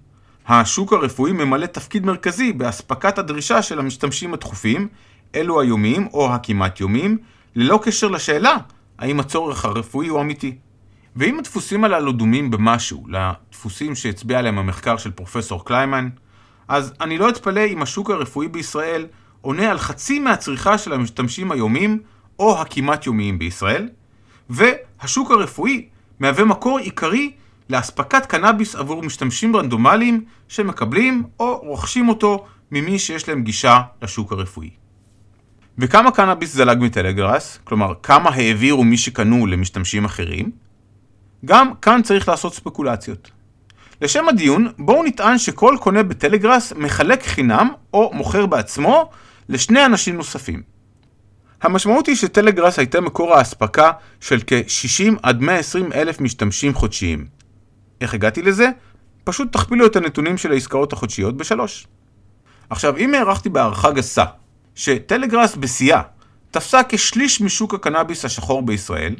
השוק 0.48 0.92
הרפואי 0.92 1.32
ממלא 1.32 1.66
תפקיד 1.66 2.06
מרכזי 2.06 2.52
באספקת 2.52 3.18
הדרישה 3.18 3.62
של 3.62 3.78
המשתמשים 3.78 4.34
הדחופים, 4.34 4.88
אלו 5.34 5.60
היומיים 5.60 6.08
או 6.12 6.34
הכמעט 6.34 6.80
יומיים, 6.80 7.18
ללא 7.54 7.80
קשר 7.82 8.08
לשאלה 8.08 8.56
האם 8.98 9.20
הצורך 9.20 9.64
הרפואי 9.64 10.08
הוא 10.08 10.20
אמיתי. 10.20 10.56
ואם 11.16 11.38
הדפוסים 11.38 11.84
הללו 11.84 12.12
דומים 12.12 12.50
במשהו 12.50 13.06
לדפוסים 13.08 13.94
שהצביע 13.94 14.38
עליהם 14.38 14.58
המחקר 14.58 14.96
של 14.96 15.10
פרופסור 15.10 15.64
קליימן, 15.64 16.08
אז 16.68 16.92
אני 17.00 17.18
לא 17.18 17.28
אתפלא 17.28 17.64
אם 17.66 17.82
השוק 17.82 18.10
הרפואי 18.10 18.48
בישראל 18.48 19.06
עונה 19.40 19.70
על 19.70 19.78
חצי 19.78 20.18
מהצריכה 20.18 20.78
של 20.78 20.92
המשתמשים 20.92 21.52
היומיים 21.52 22.00
או 22.38 22.60
הכמעט 22.60 23.06
יומיים 23.06 23.38
בישראל, 23.38 23.88
והשוק 24.50 25.30
הרפואי 25.30 25.88
מהווה 26.20 26.44
מקור 26.44 26.78
עיקרי 26.78 27.32
לאספקת 27.70 28.26
קנאביס 28.26 28.74
עבור 28.74 29.02
משתמשים 29.02 29.56
רנדומליים 29.56 30.24
שמקבלים 30.48 31.24
או 31.40 31.58
רוכשים 31.58 32.08
אותו 32.08 32.46
ממי 32.70 32.98
שיש 32.98 33.28
להם 33.28 33.42
גישה 33.42 33.80
לשוק 34.02 34.32
הרפואי. 34.32 34.70
וכמה 35.78 36.10
קנאביס 36.10 36.52
זלג 36.52 36.78
מטלגראס, 36.80 37.58
כלומר 37.64 37.92
כמה 38.02 38.30
העבירו 38.30 38.84
מי 38.84 38.96
שקנו 38.96 39.46
למשתמשים 39.46 40.04
אחרים, 40.04 40.50
גם 41.44 41.74
כאן 41.82 42.00
צריך 42.02 42.28
לעשות 42.28 42.54
ספקולציות. 42.54 43.30
לשם 44.02 44.28
הדיון, 44.28 44.68
בואו 44.78 45.04
נטען 45.04 45.38
שכל 45.38 45.76
קונה 45.80 46.02
בטלגראס 46.02 46.72
מחלק 46.76 47.22
חינם 47.22 47.68
או 47.94 48.10
מוכר 48.14 48.46
בעצמו 48.46 49.10
לשני 49.48 49.84
אנשים 49.84 50.16
נוספים. 50.16 50.62
המשמעות 51.62 52.06
היא 52.06 52.16
שטלגראס 52.16 52.78
הייתה 52.78 53.00
מקור 53.00 53.34
האספקה 53.34 53.90
של 54.20 54.40
כ-60 54.46 55.18
עד 55.22 55.40
120 55.40 55.92
אלף 55.92 56.20
משתמשים 56.20 56.74
חודשיים. 56.74 57.37
איך 58.00 58.14
הגעתי 58.14 58.42
לזה? 58.42 58.68
פשוט 59.24 59.52
תכפילו 59.52 59.86
את 59.86 59.96
הנתונים 59.96 60.38
של 60.38 60.52
העסקאות 60.52 60.92
החודשיות 60.92 61.36
בשלוש. 61.36 61.86
עכשיו, 62.70 62.96
אם 62.96 63.14
הערכתי 63.14 63.48
בהערכה 63.48 63.90
גסה 63.90 64.24
שטלגראס 64.74 65.56
בשיאה 65.56 66.02
תפסה 66.50 66.80
כשליש 66.88 67.40
משוק 67.40 67.74
הקנאביס 67.74 68.24
השחור 68.24 68.62
בישראל, 68.62 69.14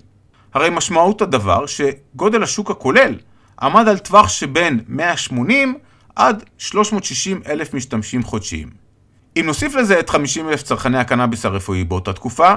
הרי 0.55 0.71
משמעות 0.71 1.23
הדבר 1.23 1.65
שגודל 1.67 2.43
השוק 2.43 2.71
הכולל 2.71 3.15
עמד 3.63 3.89
על 3.89 3.99
טווח 3.99 4.29
שבין 4.29 4.81
180 4.89 5.79
עד 6.17 6.45
360 6.59 7.41
אלף 7.47 7.75
משתמשים 7.75 8.23
חודשיים. 8.23 8.71
אם 9.37 9.47
נוסיף 9.47 9.75
לזה 9.75 10.01
את 10.01 10.11
50 10.11 10.49
אלף 10.49 10.63
צרכני 10.63 10.99
הקנאביס 10.99 11.45
הרפואי 11.45 11.85
באותה 11.85 12.13
תקופה, 12.13 12.55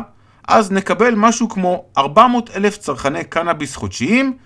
אז 0.48 0.72
נקבל 0.72 1.14
משהו 1.16 1.50
כמו 1.50 1.86
400 1.98 2.50
אלף 2.56 2.78
צרכני 2.78 3.24
קנאביס 3.24 3.76
חודשיים, 3.76 4.38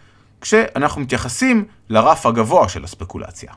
כשאנחנו 0.46 1.02
מתייחסים 1.02 1.66
לרף 1.90 2.26
הגבוה 2.26 2.70
של 2.70 2.84
הספקולציה. 2.84 3.54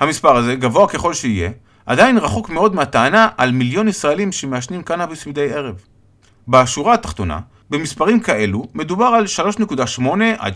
המספר 0.00 0.36
הזה, 0.36 0.54
גבוה 0.54 0.88
ככל 0.88 1.14
שיהיה, 1.14 1.50
עדיין 1.86 2.18
רחוק 2.18 2.50
מאוד 2.50 2.74
מהטענה 2.74 3.28
על 3.36 3.52
מיליון 3.52 3.88
ישראלים 3.88 4.32
שמעשנים 4.32 4.82
קנאביס 4.82 5.26
מדי 5.26 5.52
ערב. 5.52 5.74
בשורה 6.48 6.94
התחתונה, 6.94 7.40
במספרים 7.70 8.20
כאלו 8.20 8.64
מדובר 8.74 9.04
על 9.04 9.24
3.8 9.58 10.02
עד 10.38 10.54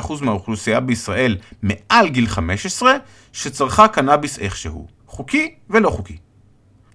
6.6% 0.00 0.12
מהאוכלוסייה 0.24 0.80
בישראל 0.80 1.36
מעל 1.62 2.08
גיל 2.08 2.26
15 2.26 2.92
שצרכה 3.32 3.88
קנאביס 3.88 4.38
איכשהו, 4.38 4.86
חוקי 5.06 5.54
ולא 5.70 5.90
חוקי. 5.90 6.16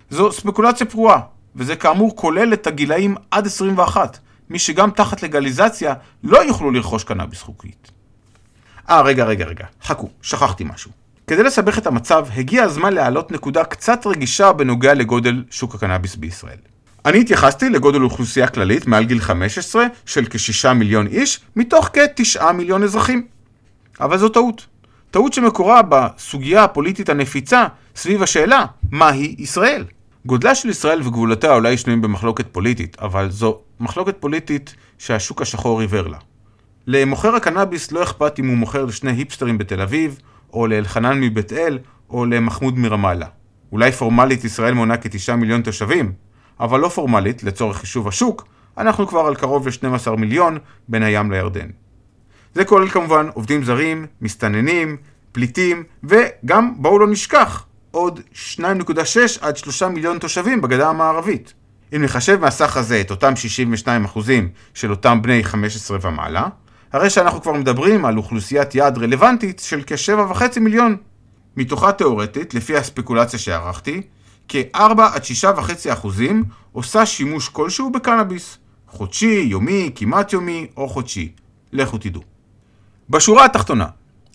זו 0.09 0.31
ספקולציה 0.31 0.87
פרועה, 0.87 1.19
וזה 1.55 1.75
כאמור 1.75 2.15
כולל 2.15 2.53
את 2.53 2.67
הגילאים 2.67 3.15
עד 3.31 3.45
21, 3.45 4.19
מי 4.49 4.59
שגם 4.59 4.91
תחת 4.91 5.23
לגליזציה 5.23 5.93
לא 6.23 6.43
יוכלו 6.43 6.71
לרכוש 6.71 7.03
קנאביס 7.03 7.41
חוקית. 7.41 7.91
אה, 8.89 9.01
רגע, 9.01 9.25
רגע, 9.25 9.45
רגע, 9.45 9.65
חכו, 9.83 10.09
שכחתי 10.21 10.63
משהו. 10.63 10.91
כדי 11.27 11.43
לסבך 11.43 11.77
את 11.77 11.87
המצב, 11.87 12.27
הגיע 12.35 12.63
הזמן 12.63 12.93
להעלות 12.93 13.31
נקודה 13.31 13.63
קצת 13.63 14.07
רגישה 14.07 14.53
בנוגע 14.53 14.93
לגודל 14.93 15.43
שוק 15.49 15.75
הקנאביס 15.75 16.15
בישראל. 16.15 16.57
אני 17.05 17.21
התייחסתי 17.21 17.69
לגודל 17.69 18.01
אוכלוסייה 18.01 18.47
כללית 18.47 18.87
מעל 18.87 19.03
גיל 19.05 19.19
15 19.19 19.85
של 20.05 20.25
כ-6 20.29 20.73
מיליון 20.73 21.07
איש, 21.07 21.39
מתוך 21.55 21.89
כ-9 21.93 22.51
מיליון 22.51 22.83
אזרחים. 22.83 23.27
אבל 24.01 24.17
זו 24.17 24.29
טעות. 24.29 24.65
טעות 25.11 25.33
שמקורה 25.33 25.81
בסוגיה 25.81 26.63
הפוליטית 26.63 27.09
הנפיצה 27.09 27.67
סביב 27.95 28.23
השאלה, 28.23 28.65
מהי 28.91 29.35
ישראל? 29.37 29.83
גודלה 30.27 30.55
של 30.55 30.69
ישראל 30.69 31.01
וגבולותיה 31.01 31.55
אולי 31.55 31.77
שנויים 31.77 32.01
במחלוקת 32.01 32.45
פוליטית, 32.51 32.97
אבל 32.99 33.31
זו 33.31 33.59
מחלוקת 33.79 34.15
פוליטית 34.19 34.75
שהשוק 34.97 35.41
השחור 35.41 35.81
עיוור 35.81 36.07
לה. 36.07 36.17
למוכר 36.87 37.35
הקנאביס 37.35 37.91
לא 37.91 38.03
אכפת 38.03 38.39
אם 38.39 38.47
הוא 38.47 38.57
מוכר 38.57 38.85
לשני 38.85 39.11
היפסטרים 39.11 39.57
בתל 39.57 39.81
אביב, 39.81 40.19
או 40.53 40.67
לאלחנן 40.67 41.21
מבית 41.21 41.53
אל, 41.53 41.79
או 42.09 42.25
למחמוד 42.25 42.77
מרמאללה. 42.77 43.25
אולי 43.71 43.91
פורמלית 43.91 44.43
ישראל 44.43 44.73
מונה 44.73 44.97
כתשעה 44.97 45.35
מיליון 45.35 45.61
תושבים, 45.61 46.11
אבל 46.59 46.79
לא 46.79 46.87
פורמלית, 46.87 47.43
לצורך 47.43 47.77
חישוב 47.77 48.07
השוק, 48.07 48.47
אנחנו 48.77 49.07
כבר 49.07 49.19
על 49.19 49.35
קרוב 49.35 49.67
ל-12 49.67 50.15
מיליון 50.15 50.57
בין 50.87 51.03
הים 51.03 51.31
לירדן. 51.31 51.67
זה 52.53 52.65
כולל 52.65 52.89
כמובן 52.89 53.27
עובדים 53.33 53.63
זרים, 53.63 54.05
מסתננים, 54.21 54.97
פליטים, 55.31 55.83
וגם, 56.03 56.73
בואו 56.77 56.99
לא 56.99 57.07
נשכח, 57.07 57.66
עוד 57.97 58.19
2.6 58.33 58.61
עד 59.41 59.57
3 59.57 59.83
מיליון 59.83 60.19
תושבים 60.19 60.61
בגדה 60.61 60.89
המערבית. 60.89 61.53
אם 61.95 62.03
נחשב 62.03 62.39
מהסך 62.41 62.77
הזה 62.77 63.01
את 63.01 63.11
אותם 63.11 63.33
62% 64.15 64.19
של 64.73 64.91
אותם 64.91 65.21
בני 65.21 65.43
15 65.43 65.97
ומעלה, 66.01 66.47
הרי 66.93 67.09
שאנחנו 67.09 67.41
כבר 67.41 67.53
מדברים 67.53 68.05
על 68.05 68.17
אוכלוסיית 68.17 68.75
יעד 68.75 68.97
רלוונטית 68.97 69.59
של 69.59 69.81
כ-7.5 69.87 70.59
מיליון. 70.59 70.97
מתוכה 71.57 71.91
תאורטית, 71.91 72.53
לפי 72.53 72.77
הספקולציה 72.77 73.39
שערכתי, 73.39 74.01
כ-4 74.47 75.01
עד 75.13 75.21
6.5 75.57 75.93
אחוזים 75.93 76.43
עושה 76.71 77.05
שימוש 77.05 77.49
כלשהו 77.49 77.91
בקנאביס. 77.91 78.57
חודשי, 78.87 79.45
יומי, 79.49 79.91
כמעט 79.95 80.33
יומי 80.33 80.67
או 80.77 80.89
חודשי. 80.89 81.31
לכו 81.73 81.97
תדעו. 81.97 82.21
בשורה 83.09 83.45
התחתונה, 83.45 83.85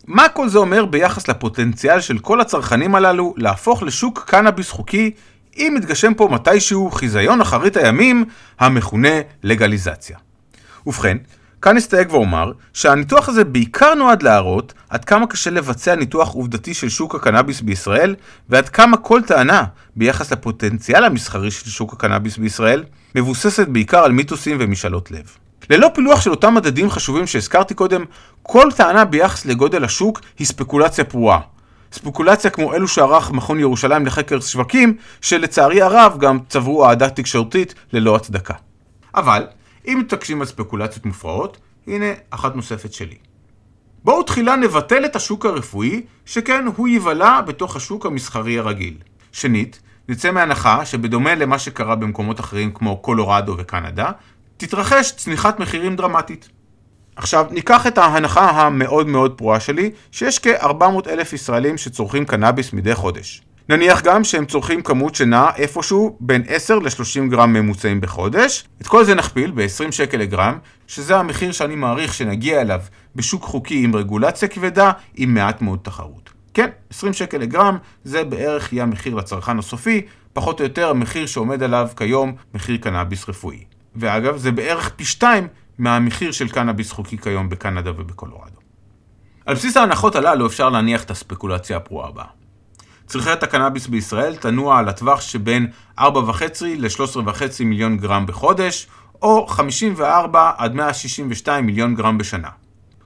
מה 0.06 0.28
כל 0.28 0.48
זה 0.48 0.58
אומר 0.58 0.84
ביחס 0.84 1.28
לפוטנציאל 1.28 2.00
של 2.00 2.18
כל 2.18 2.40
הצרכנים 2.40 2.94
הללו 2.94 3.34
להפוך 3.36 3.82
לשוק 3.82 4.24
קנאביס 4.26 4.70
חוקי 4.70 5.10
אם 5.56 5.74
יתגשם 5.78 6.14
פה 6.14 6.28
מתישהו 6.32 6.90
חיזיון 6.90 7.40
אחרית 7.40 7.76
הימים 7.76 8.24
המכונה 8.60 9.20
לגליזציה? 9.42 10.18
ובכן, 10.86 11.16
כאן 11.62 11.76
אסתייג 11.76 12.12
ואומר 12.12 12.52
שהניתוח 12.72 13.28
הזה 13.28 13.44
בעיקר 13.44 13.94
נועד 13.94 14.22
להראות 14.22 14.74
עד 14.88 15.04
כמה 15.04 15.26
קשה 15.26 15.50
לבצע 15.50 15.94
ניתוח 15.94 16.28
עובדתי 16.28 16.74
של 16.74 16.88
שוק 16.88 17.14
הקנאביס 17.14 17.60
בישראל 17.60 18.14
ועד 18.48 18.68
כמה 18.68 18.96
כל 18.96 19.22
טענה 19.26 19.64
ביחס 19.96 20.32
לפוטנציאל 20.32 21.04
המסחרי 21.04 21.50
של 21.50 21.70
שוק 21.70 21.92
הקנאביס 21.92 22.36
בישראל 22.36 22.84
מבוססת 23.14 23.68
בעיקר 23.68 24.04
על 24.04 24.12
מיתוסים 24.12 24.56
ומשאלות 24.60 25.10
לב. 25.10 25.41
ללא 25.72 25.90
פילוח 25.94 26.20
של 26.20 26.30
אותם 26.30 26.54
מדדים 26.54 26.90
חשובים 26.90 27.26
שהזכרתי 27.26 27.74
קודם, 27.74 28.04
כל 28.42 28.68
טענה 28.76 29.04
ביחס 29.04 29.46
לגודל 29.46 29.85
השוק 29.85 30.20
היא 30.38 30.46
ספקולציה 30.46 31.04
פרועה. 31.04 31.40
ספקולציה 31.92 32.50
כמו 32.50 32.74
אלו 32.74 32.88
שערך 32.88 33.30
מכון 33.30 33.61
ירושלים 33.61 34.06
לחקר 34.06 34.40
שווקים, 34.40 34.96
שלצערי 35.20 35.82
הרב 35.82 36.16
גם 36.18 36.38
צברו 36.48 36.87
אהדה 36.87 37.11
תקשורתית 37.11 37.74
ללא 37.92 38.16
הצדקה. 38.16 38.54
אבל, 39.14 39.46
אם 39.88 39.98
מתעקשים 40.00 40.40
על 40.40 40.46
ספקולציות 40.46 41.06
מופרעות, 41.06 41.58
הנה 41.87 42.06
אחת 42.30 42.56
נוספת 42.56 42.92
שלי. 42.92 43.16
בואו 44.04 44.22
תחילה 44.22 44.56
נבטל 44.56 45.04
את 45.04 45.16
השוק 45.16 45.46
הרפואי, 45.46 46.02
שכן 46.26 46.64
הוא 46.76 46.88
ייבלע 46.88 47.40
בתוך 47.40 47.76
השוק 47.76 48.06
המסחרי 48.06 48.58
הרגיל. 48.58 48.94
שנית, 49.32 49.80
נצא 50.08 50.30
מהנחה 50.30 50.85
שבדומה 50.85 51.35
למה 51.35 51.58
שקרה 51.58 51.94
במקומות 51.94 52.40
אחרים 52.40 52.72
כמו 52.74 52.96
קולורדו 52.96 53.54
וקנדה, 53.58 54.11
תתרחש 54.66 55.12
צניחת 55.16 55.61
מחירים 55.61 55.96
דרמטית. 55.96 56.48
עכשיו, 57.16 57.46
ניקח 57.51 57.87
את 57.87 57.98
ההנחה 57.98 58.51
המאוד 58.51 59.07
מאוד 59.07 59.33
פרועה 59.38 59.61
שלי, 59.61 59.90
שיש 60.12 60.38
כ-400 60.38 61.09
אלף 61.09 61.33
ישראלים 61.33 61.79
שצורכים 61.79 62.25
קנאביס 62.25 62.72
מדי 62.72 62.94
חודש. 62.94 63.42
נניח 63.68 64.03
גם 64.03 64.25
שהם 64.25 64.46
צורכים 64.46 64.83
כמות 64.83 65.14
שנעה 65.14 65.51
איפשהו 65.57 66.16
בין 66.20 66.42
10 66.48 66.79
ל-30 66.79 67.31
גרם 67.31 67.53
ממוצעים 67.53 68.01
בחודש. 68.01 68.64
את 68.81 68.87
כל 68.87 69.05
זה 69.05 69.14
נכפיל 69.14 69.51
ב-20 69.55 69.90
שקל 69.92 70.18
לגרם, 70.18 70.59
שזה 70.87 71.16
המחיר 71.16 71.53
שאני 71.53 71.75
מעריך 71.75 72.14
שנגיע 72.14 72.61
אליו 72.61 72.81
בשוק 73.16 73.42
חוקי 73.42 73.85
עם 73.85 73.96
רגולציה 73.96 74.48
כבדה, 74.48 74.92
עם 75.16 75.35
מעט 75.35 75.62
מאוד 75.62 75.79
תחרות. 75.83 76.31
כן, 76.55 76.68
20 76.90 77.12
שקל 77.12 77.38
לגרם 77.38 77.77
זה 78.05 78.25
בערך 78.25 78.72
יהיה 78.72 78.83
המחיר 78.83 79.14
לצרכן 79.14 79.59
הסופי, 79.59 80.01
פחות 80.33 80.61
או 80.61 80.64
יותר 80.64 80.90
המחיר 80.90 81.27
שעומד 81.27 81.62
עליו 81.62 81.88
כיום 81.96 82.35
מחיר 82.55 82.77
קנאביס 82.77 83.29
רפואי. 83.29 83.71
ואגב, 83.96 84.37
זה 84.37 84.52
בערך 84.52 84.90
פי 84.96 85.05
שתיים 85.05 85.48
מהמחיר 85.78 86.33
של 86.33 86.48
קנאביס 86.48 86.92
חוקי 86.92 87.18
כיום 87.18 87.48
בקנדה 87.48 87.90
ובקולורדו. 87.90 88.61
על 89.46 89.55
בסיס 89.55 89.76
ההנחות 89.76 90.16
הללו 90.16 90.46
אפשר 90.46 90.68
להניח 90.68 91.05
את 91.05 91.11
הספקולציה 91.11 91.76
הפרועה 91.76 92.09
הבאה. 92.09 92.24
צריכת 93.07 93.42
הקנאביס 93.42 93.87
בישראל 93.87 94.37
תנוע 94.37 94.78
על 94.78 94.88
הטווח 94.88 95.20
שבין 95.20 95.66
4.5 95.98 96.02
ל-13.5 96.78 97.64
מיליון 97.64 97.96
גרם 97.96 98.26
בחודש, 98.26 98.87
או 99.22 99.46
54 99.46 100.50
עד 100.57 100.74
162 100.74 101.66
מיליון 101.66 101.94
גרם 101.94 102.18
בשנה. 102.18 102.48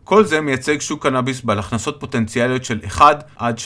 כל 0.05 0.25
זה 0.25 0.40
מייצג 0.40 0.81
שוק 0.81 1.03
קנאביס 1.03 1.40
בעל 1.40 1.59
הכנסות 1.59 2.01
פוטנציאליות 2.01 2.64
של 2.64 2.81
1 2.87 3.25
עד 3.37 3.59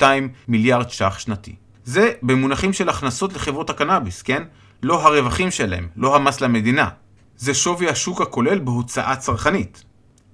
3.2 0.00 0.02
מיליארד 0.48 0.90
ש"ח 0.90 1.18
שנתי. 1.18 1.54
זה 1.84 2.12
במונחים 2.22 2.72
של 2.72 2.88
הכנסות 2.88 3.32
לחברות 3.32 3.70
הקנאביס, 3.70 4.22
כן? 4.22 4.42
לא 4.82 5.06
הרווחים 5.06 5.50
שלהם, 5.50 5.88
לא 5.96 6.16
המס 6.16 6.40
למדינה. 6.40 6.88
זה 7.36 7.54
שווי 7.54 7.88
השוק 7.88 8.20
הכולל 8.20 8.58
בהוצאה 8.58 9.16
צרכנית. 9.16 9.84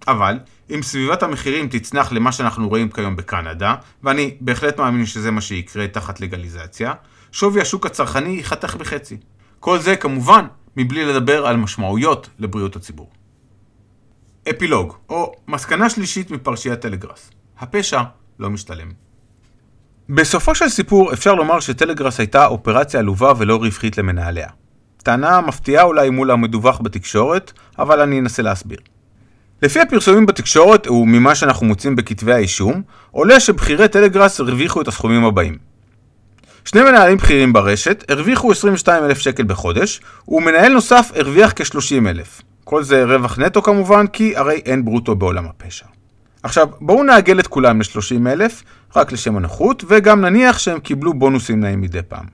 אבל, 0.09 0.39
אם 0.71 0.83
סביבת 0.83 1.23
המחירים 1.23 1.69
תצנח 1.69 2.13
למה 2.13 2.33
שאנחנו 2.33 2.69
רואים 2.69 2.91
כיום 2.91 3.17
בקנדה, 3.17 3.75
ואני 4.03 4.37
בהחלט 4.41 4.79
מאמין 4.79 5.07
שזה 5.07 5.31
מה 5.31 5.41
שיקרה 5.41 5.89
תחת 5.89 6.21
לגליזציה, 6.21 6.93
שווי 7.33 7.61
השוק 7.61 7.87
הצרכני 7.87 8.29
ייחתך 8.29 8.77
בחצי. 8.77 9.17
כל 9.61 9.79
זה 9.79 9.97
כמובן 9.97 10.47
מבלי 10.77 11.05
לדבר 11.05 11.47
על 11.47 11.57
משמעויות 11.57 12.29
לבריאות 12.39 12.77
הציבור. 12.77 13.11
אפילוג, 14.51 14.95
או 15.09 15.33
מסקנה 15.49 15.91
שלישית 15.91 16.31
מפרשיית 16.31 16.81
טלגראס. 16.81 17.31
הפשע 17.59 18.03
לא 18.39 18.51
משתלם. 18.51 19.08
בסופו 20.11 20.55
של 20.55 20.69
סיפור 20.69 21.13
אפשר 21.13 21.35
לומר 21.35 21.61
שטלגראס 21.61 22.19
הייתה 22.19 22.47
אופרציה 22.47 23.01
עלובה 23.01 23.33
ולא 23.39 23.57
רווחית 23.57 23.99
למנהליה. 23.99 24.49
טענה 25.03 25.41
מפתיעה 25.41 25.85
אולי 25.85 26.11
מול 26.11 26.31
המדווח 26.31 26.81
בתקשורת, 26.83 27.53
אבל 27.79 28.01
אני 28.01 28.21
אנסה 28.21 28.43
להסביר. 28.43 28.79
לפי 29.63 29.81
הפרסומים 29.81 30.27
בתקשורת 30.27 30.91
וממה 30.91 31.35
שאנחנו 31.35 31.67
מוצאים 31.67 31.97
בכתבי 31.97 32.33
האישום, 32.33 32.83
עולה 33.11 33.41
שבכירי 33.41 33.89
טלגראס 33.89 34.41
הרוויחו 34.41 34.81
את 34.81 34.89
הסכומים 34.89 35.25
הבאים. 35.25 35.59
שני 36.65 36.83
מנהלים 36.83 37.17
בכירים 37.17 37.53
ברשת 37.53 38.05
הרוויחו 38.09 38.53
22,000 38.53 39.19
שקל 39.19 39.45
בחודש, 39.45 40.01
ומנהל 40.29 40.73
נוסף 40.73 41.11
הרוויח 41.15 41.53
כ-30,000. 41.57 42.43
כל 42.65 42.83
זה 42.83 43.05
רווח 43.05 43.39
נטו 43.39 43.63
כמובן, 43.63 44.07
כי 44.07 44.37
הרי 44.37 44.61
אין 44.65 44.85
ברוטו 44.85 45.15
בעולם 45.15 45.47
הפשע. 45.47 45.87
עכשיו, 46.43 46.69
בואו 46.81 47.03
נעגל 47.03 47.41
את 47.41 47.47
כולם 47.47 47.81
ל-30,000, 47.81 48.65
רק 48.97 49.13
לשם 49.13 49.37
הנוחות, 49.37 49.85
וגם 49.89 50.21
נניח 50.21 50.59
שהם 50.59 50.79
קיבלו 50.79 51.15
בונוסים 51.15 51.61
נעים 51.61 51.81
מדי 51.81 52.03
פעם. 52.09 52.25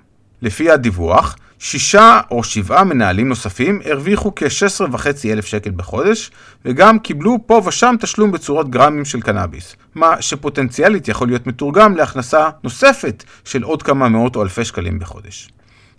לפי 0.43 0.71
הדיווח, 0.71 1.37
שישה 1.59 2.21
או 2.31 2.45
שבעה 2.45 2.85
מנהלים 2.85 3.29
נוספים 3.29 3.81
הרוויחו 3.85 4.33
כ-16.5 4.37 5.07
אלף 5.25 5.47
שקל 5.47 5.71
בחודש, 5.71 6.31
וגם 6.64 6.99
קיבלו 6.99 7.38
פה 7.47 7.62
ושם 7.67 7.95
תשלום 8.01 8.33
בצורות 8.33 8.71
גרמים 8.71 9.05
של 9.05 9.21
קנאביס, 9.21 9.77
מה 9.95 10.23
שפוטנציאלית 10.23 11.09
יכול 11.09 11.29
להיות 11.29 11.47
מתורגם 11.47 11.97
להכנסה 11.97 12.49
נוספת 12.64 13.25
של 13.45 13.62
עוד 13.62 13.83
כמה 13.83 14.09
מאות 14.09 14.37
או 14.37 14.43
אלפי 14.43 14.64
שקלים 14.64 14.99
בחודש. 14.99 15.49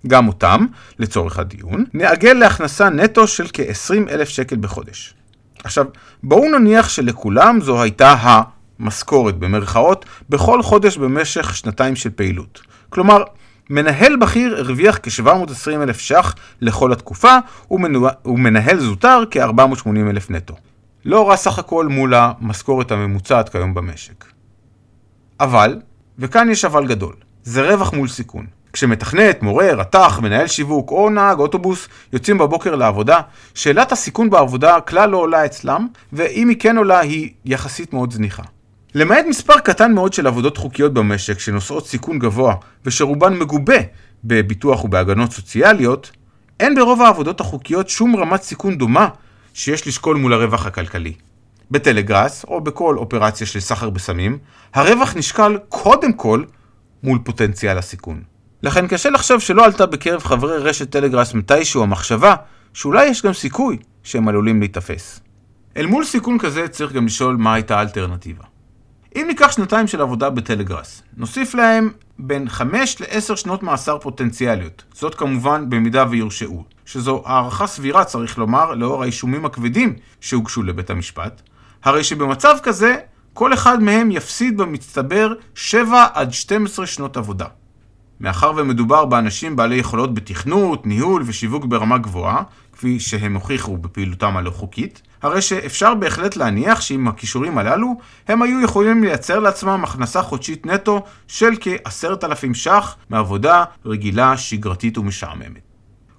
גם 0.08 0.28
אותם, 0.28 0.66
לצורך 1.00 1.40
הדיון, 1.40 1.86
נעגל 1.94 2.34
להכנסה 2.34 2.90
נטו 2.90 3.28
של 3.28 3.48
כ-20 3.54 4.10
אלף 4.10 4.30
שקל 4.30 4.56
בחודש. 4.56 5.14
עכשיו, 5.64 5.86
בואו 6.24 6.60
נניח 6.60 6.90
שלכולם 6.90 7.62
זו 7.62 7.82
הייתה 7.82 8.16
המשכורת 8.80 9.38
במרכאות 9.38 10.06
בכל 10.30 10.64
חודש 10.64 10.98
במשך 10.98 11.56
שנתיים 11.56 11.96
של 11.96 12.10
פעילות. 12.10 12.62
כלומר, 12.90 13.24
מנהל 13.70 14.16
בכיר 14.16 14.58
הרוויח 14.58 15.00
כ-720 15.04 15.84
אלף 15.84 16.00
ש"ח 16.00 16.36
לכל 16.62 16.92
התקופה, 16.92 17.38
ומנהל 18.26 18.80
זוטר 18.80 19.24
כ-480 19.32 19.88
אלף 20.10 20.30
נטו. 20.30 20.56
לא 21.06 21.30
רע 21.30 21.36
סך 21.36 21.60
הכל 21.60 21.88
מול 21.88 22.14
המשכורת 22.14 22.92
הממוצעת 22.92 23.50
כיום 23.50 23.74
במשק. 23.74 24.26
אבל, 25.40 25.80
וכאן 26.20 26.50
יש 26.50 26.66
אבל 26.66 26.88
גדול, 26.88 27.14
זה 27.44 27.72
רווח 27.72 27.94
מול 27.94 28.08
סיכון. 28.08 28.46
כשמתכנת, 28.74 29.44
מורה, 29.44 29.74
רתח, 29.74 30.20
מנהל 30.24 30.48
שיווק 30.48 30.92
או 30.92 31.10
נהג 31.10 31.40
אוטובוס 31.40 31.88
יוצאים 32.14 32.38
בבוקר 32.38 32.76
לעבודה, 32.76 33.20
שאלת 33.54 33.92
הסיכון 33.92 34.30
בעבודה 34.30 34.82
כלל 34.82 35.10
לא 35.10 35.18
עולה 35.18 35.46
אצלם, 35.46 35.88
ואם 36.14 36.50
היא 36.50 36.58
כן 36.60 36.78
עולה 36.78 37.00
היא 37.00 37.30
יחסית 37.46 37.94
מאוד 37.94 38.12
זניחה. 38.14 38.44
למעט 38.96 39.26
מספר 39.26 39.60
קטן 39.60 39.94
מאוד 39.94 40.14
של 40.14 40.28
עבודות 40.28 40.58
חוקיות 40.58 40.94
במשק 40.94 41.40
שנושאות 41.40 41.88
סיכון 41.88 42.20
גבוה 42.20 42.56
ושרובן 42.86 43.38
מגובה 43.38 43.78
בביטוח 44.24 44.84
ובהגנות 44.84 45.32
סוציאליות, 45.32 46.12
אין 46.60 46.76
ברוב 46.76 47.02
העבודות 47.02 47.40
החוקיות 47.40 47.90
שום 47.90 48.16
רמת 48.16 48.42
סיכון 48.42 48.78
דומה 48.78 49.08
שיש 49.54 49.88
לשקול 49.88 50.18
מול 50.18 50.34
הרווח 50.34 50.66
הכלכלי. 50.66 51.14
בטלגראס, 51.72 52.44
או 52.44 52.62
בכל 52.62 52.98
אופרציה 52.98 53.48
של 53.48 53.60
סחר 53.60 53.90
בסמים, 53.90 54.38
הרווח 54.74 55.16
נשקל 55.16 55.58
קודם 55.70 56.14
כל 56.14 56.44
מול 57.04 57.20
פוטנציאל 57.24 57.78
הסיכון. 57.78 58.24
לכן 58.64 58.88
קשה 58.88 59.10
לחשוב 59.10 59.40
שלא 59.40 59.66
עלתה 59.66 59.86
בקרב 59.86 60.24
חברי 60.24 60.58
רשת 60.58 60.90
טלגראס 60.90 61.34
מתישהו 61.34 61.84
המחשבה 61.84 62.36
שאולי 62.74 63.06
יש 63.06 63.26
גם 63.26 63.34
סיכוי 63.34 63.78
שהם 64.04 64.28
עלולים 64.28 64.60
להיתפס. 64.60 65.20
אל 65.78 65.86
מול 65.86 66.06
סיכון 66.06 66.40
כזה 66.40 66.68
צריך 66.68 66.92
גם 66.92 67.06
לשאול 67.06 67.36
מה 67.36 67.54
הייתה 67.54 67.78
האלטרנטיבה. 67.78 68.55
אם 69.16 69.26
ניקח 69.28 69.52
שנתיים 69.52 69.88
של 69.88 70.02
עבודה 70.02 70.30
בטלגראס, 70.30 71.04
נוסיף 71.18 71.56
להם 71.56 71.92
בין 72.20 72.50
5 72.50 73.02
ל-10 73.02 73.36
שנות 73.36 73.64
מאסר 73.64 73.98
פוטנציאליות, 74.00 74.84
זאת 74.94 75.16
כמובן 75.16 75.70
במידה 75.70 76.06
ויורשעו, 76.10 76.64
שזו 76.86 77.24
הערכה 77.26 77.68
סבירה 77.68 78.06
צריך 78.06 78.38
לומר 78.38 78.74
לאור 78.74 79.04
האישומים 79.04 79.46
הכבדים 79.46 79.94
שהוגשו 80.22 80.64
לבית 80.64 80.90
המשפט, 80.90 81.42
הרי 81.84 82.04
שבמצב 82.04 82.56
כזה 82.64 82.96
כל 83.34 83.54
אחד 83.54 83.84
מהם 83.84 84.12
יפסיד 84.12 84.58
במצטבר 84.58 85.34
7 85.56 86.08
עד 86.14 86.34
12 86.34 86.88
שנות 86.88 87.18
עבודה. 87.18 87.46
מאחר 88.20 88.52
ומדובר 88.56 89.06
באנשים 89.06 89.56
בעלי 89.56 89.76
יכולות 89.76 90.14
בתכנות, 90.14 90.86
ניהול 90.86 91.24
ושיווק 91.26 91.66
ברמה 91.66 91.98
גבוהה, 91.98 92.44
כפי 92.76 93.00
שהם 93.00 93.34
הוכיחו 93.34 93.78
בפעילותם 93.78 94.38
הלא 94.38 94.52
חוקית, 94.52 95.02
הרי 95.22 95.42
שאפשר 95.42 95.96
בהחלט 95.96 96.36
להניח 96.36 96.82
שעם 96.82 97.08
הכישורים 97.08 97.58
הללו, 97.58 97.98
הם 98.28 98.42
היו 98.42 98.62
יכולים 98.62 99.04
לייצר 99.04 99.40
לעצמם 99.40 99.84
הכנסה 99.84 100.22
חודשית 100.22 100.66
נטו 100.66 101.04
של 101.28 101.54
כ-10,000 101.62 102.54
ש"ח 102.54 102.96
מעבודה 103.10 103.64
רגילה, 103.86 104.38
שגרתית 104.38 104.98
ומשעממת. 104.98 105.62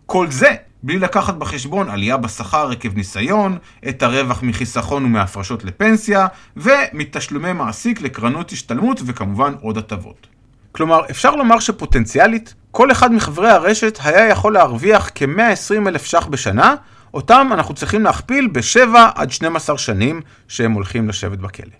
כל 0.06 0.30
זה 0.30 0.54
בלי 0.82 0.98
לקחת 0.98 1.34
בחשבון 1.34 1.90
עלייה 1.90 2.16
בשכר 2.16 2.70
עקב 2.70 2.94
ניסיון, 2.96 3.58
את 3.88 4.02
הרווח 4.02 4.42
מחיסכון 4.42 5.04
ומהפרשות 5.04 5.64
לפנסיה, 5.64 6.26
ומתשלומי 6.56 7.52
מעסיק 7.52 8.00
לקרנות 8.00 8.52
השתלמות 8.52 9.00
וכמובן 9.06 9.54
עוד 9.60 9.78
הטבות. 9.78 10.26
כלומר, 10.76 11.00
אפשר 11.10 11.36
לומר 11.36 11.58
שפוטנציאלית, 11.58 12.54
כל 12.70 12.92
אחד 12.92 13.12
מחברי 13.12 13.50
הרשת 13.50 13.98
היה 14.04 14.28
יכול 14.28 14.52
להרוויח 14.52 15.10
כ-120 15.14 15.88
אלף 15.88 16.04
ש"ח 16.04 16.26
בשנה, 16.26 16.74
אותם 17.14 17.48
אנחנו 17.52 17.74
צריכים 17.74 18.04
להכפיל 18.04 18.48
ב-7 18.52 18.96
עד 19.14 19.30
12 19.30 19.78
שנים 19.78 20.20
שהם 20.48 20.72
הולכים 20.72 21.08
לשבת 21.08 21.38
בכלא. 21.38 21.74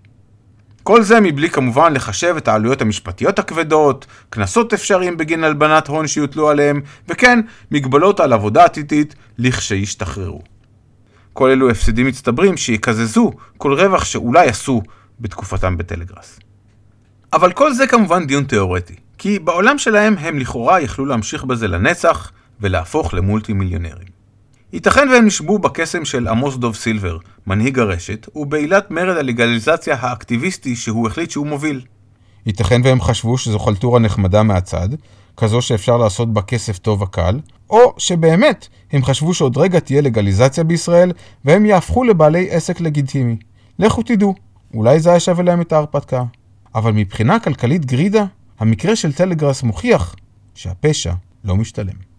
כל 0.83 1.03
זה 1.03 1.21
מבלי 1.21 1.51
כמובן 1.51 1.93
לחשב 1.93 2.35
את 2.37 2.49
העלויות 2.49 2.83
המשפטיות 2.83 3.39
הכבדות, 3.39 4.07
קנסות 4.31 4.73
אפשריים 4.73 5.17
בגין 5.17 5.45
הלבנת 5.45 5.89
הון 5.89 6.07
שיוטלו 6.07 6.51
עליהם, 6.51 6.81
וכן, 7.09 7.41
מגבלות 7.71 8.21
על 8.21 8.33
עבודה 8.33 8.65
עתידית 8.65 9.15
לכשישתחררו. 9.39 10.43
כל 11.33 11.51
אלו 11.51 11.71
הפסדים 11.71 12.07
מצטברים 12.07 12.57
שיקזזו 12.57 13.31
כל 13.59 13.73
רווח 13.73 14.05
שאולי 14.05 14.49
עשו 14.49 14.83
בתקופתם 15.21 15.77
בטלגראס. 15.77 16.46
אבל 17.33 17.53
כל 17.53 17.73
זה 17.73 17.87
כמובן 17.87 18.27
דיון 18.27 18.45
תיאורטי, 18.45 18.95
כי 19.19 19.39
בעולם 19.39 19.79
שלהם 19.79 20.15
הם 20.19 20.39
לכאורה 20.39 20.81
יכלו 20.81 21.07
להמשיך 21.07 21.45
בזה 21.45 21.69
לנצח 21.69 22.33
ולהפוך 22.61 23.15
למולטי 23.15 23.53
מיליונרים. 23.53 24.17
ייתכן 24.73 25.09
והם 25.09 25.27
נשבו 25.27 25.59
בקסם 25.59 26.05
של 26.05 26.29
עמוס 26.29 26.57
דוב 26.57 26.75
סילבר, 26.75 27.19
מנהיג 27.47 27.79
הרשת, 27.79 28.27
ובעילת 28.37 28.91
מרד 28.91 29.17
הלגליזציה 29.17 29.97
האקטיביסטי 30.01 30.77
שהוא 30.77 31.07
החליט 31.07 31.31
שהוא 31.31 31.47
מוביל. 31.47 31.81
ייתכן 32.47 32.81
והם 32.85 33.01
חשבו 33.01 33.39
שזו 33.39 33.59
חלטורה 33.59 34.01
נחמדה 34.01 34.43
מהצד, 34.43 34.89
כזו 35.37 35.63
שאפשר 35.63 35.97
לעשות 35.97 36.33
בה 36.33 36.43
כסף 36.43 36.79
טוב 36.79 37.03
וקל, 37.03 37.41
או 37.71 37.95
שבאמת 37.99 38.69
הם 38.93 39.05
חשבו 39.05 39.35
שעוד 39.35 39.57
רגע 39.59 39.81
תהיה 39.81 40.01
לגליזציה 40.01 40.65
בישראל, 40.65 41.13
והם 41.45 41.67
יהפכו 41.67 42.05
לבעלי 42.05 42.51
עסק 42.51 42.81
לגיטימי. 42.81 43.37
לכו 43.79 44.03
תדעו, 44.03 44.35
אולי 44.75 45.01
זה 45.01 45.11
היה 45.11 45.21
שווה 45.21 45.45
להם 45.45 45.61
את 45.61 45.73
ההרפתקה. 45.73 46.23
אבל 46.77 46.93
מבחינה 46.93 47.41
כלכלית 47.41 47.85
גרידא, 47.85 48.25
המקרה 48.59 48.97
של 48.97 49.13
טלגראס 49.13 49.63
מוכיח 49.63 50.17
שהפשע 50.55 51.13
לא 51.45 51.57
משתלם. 51.57 52.16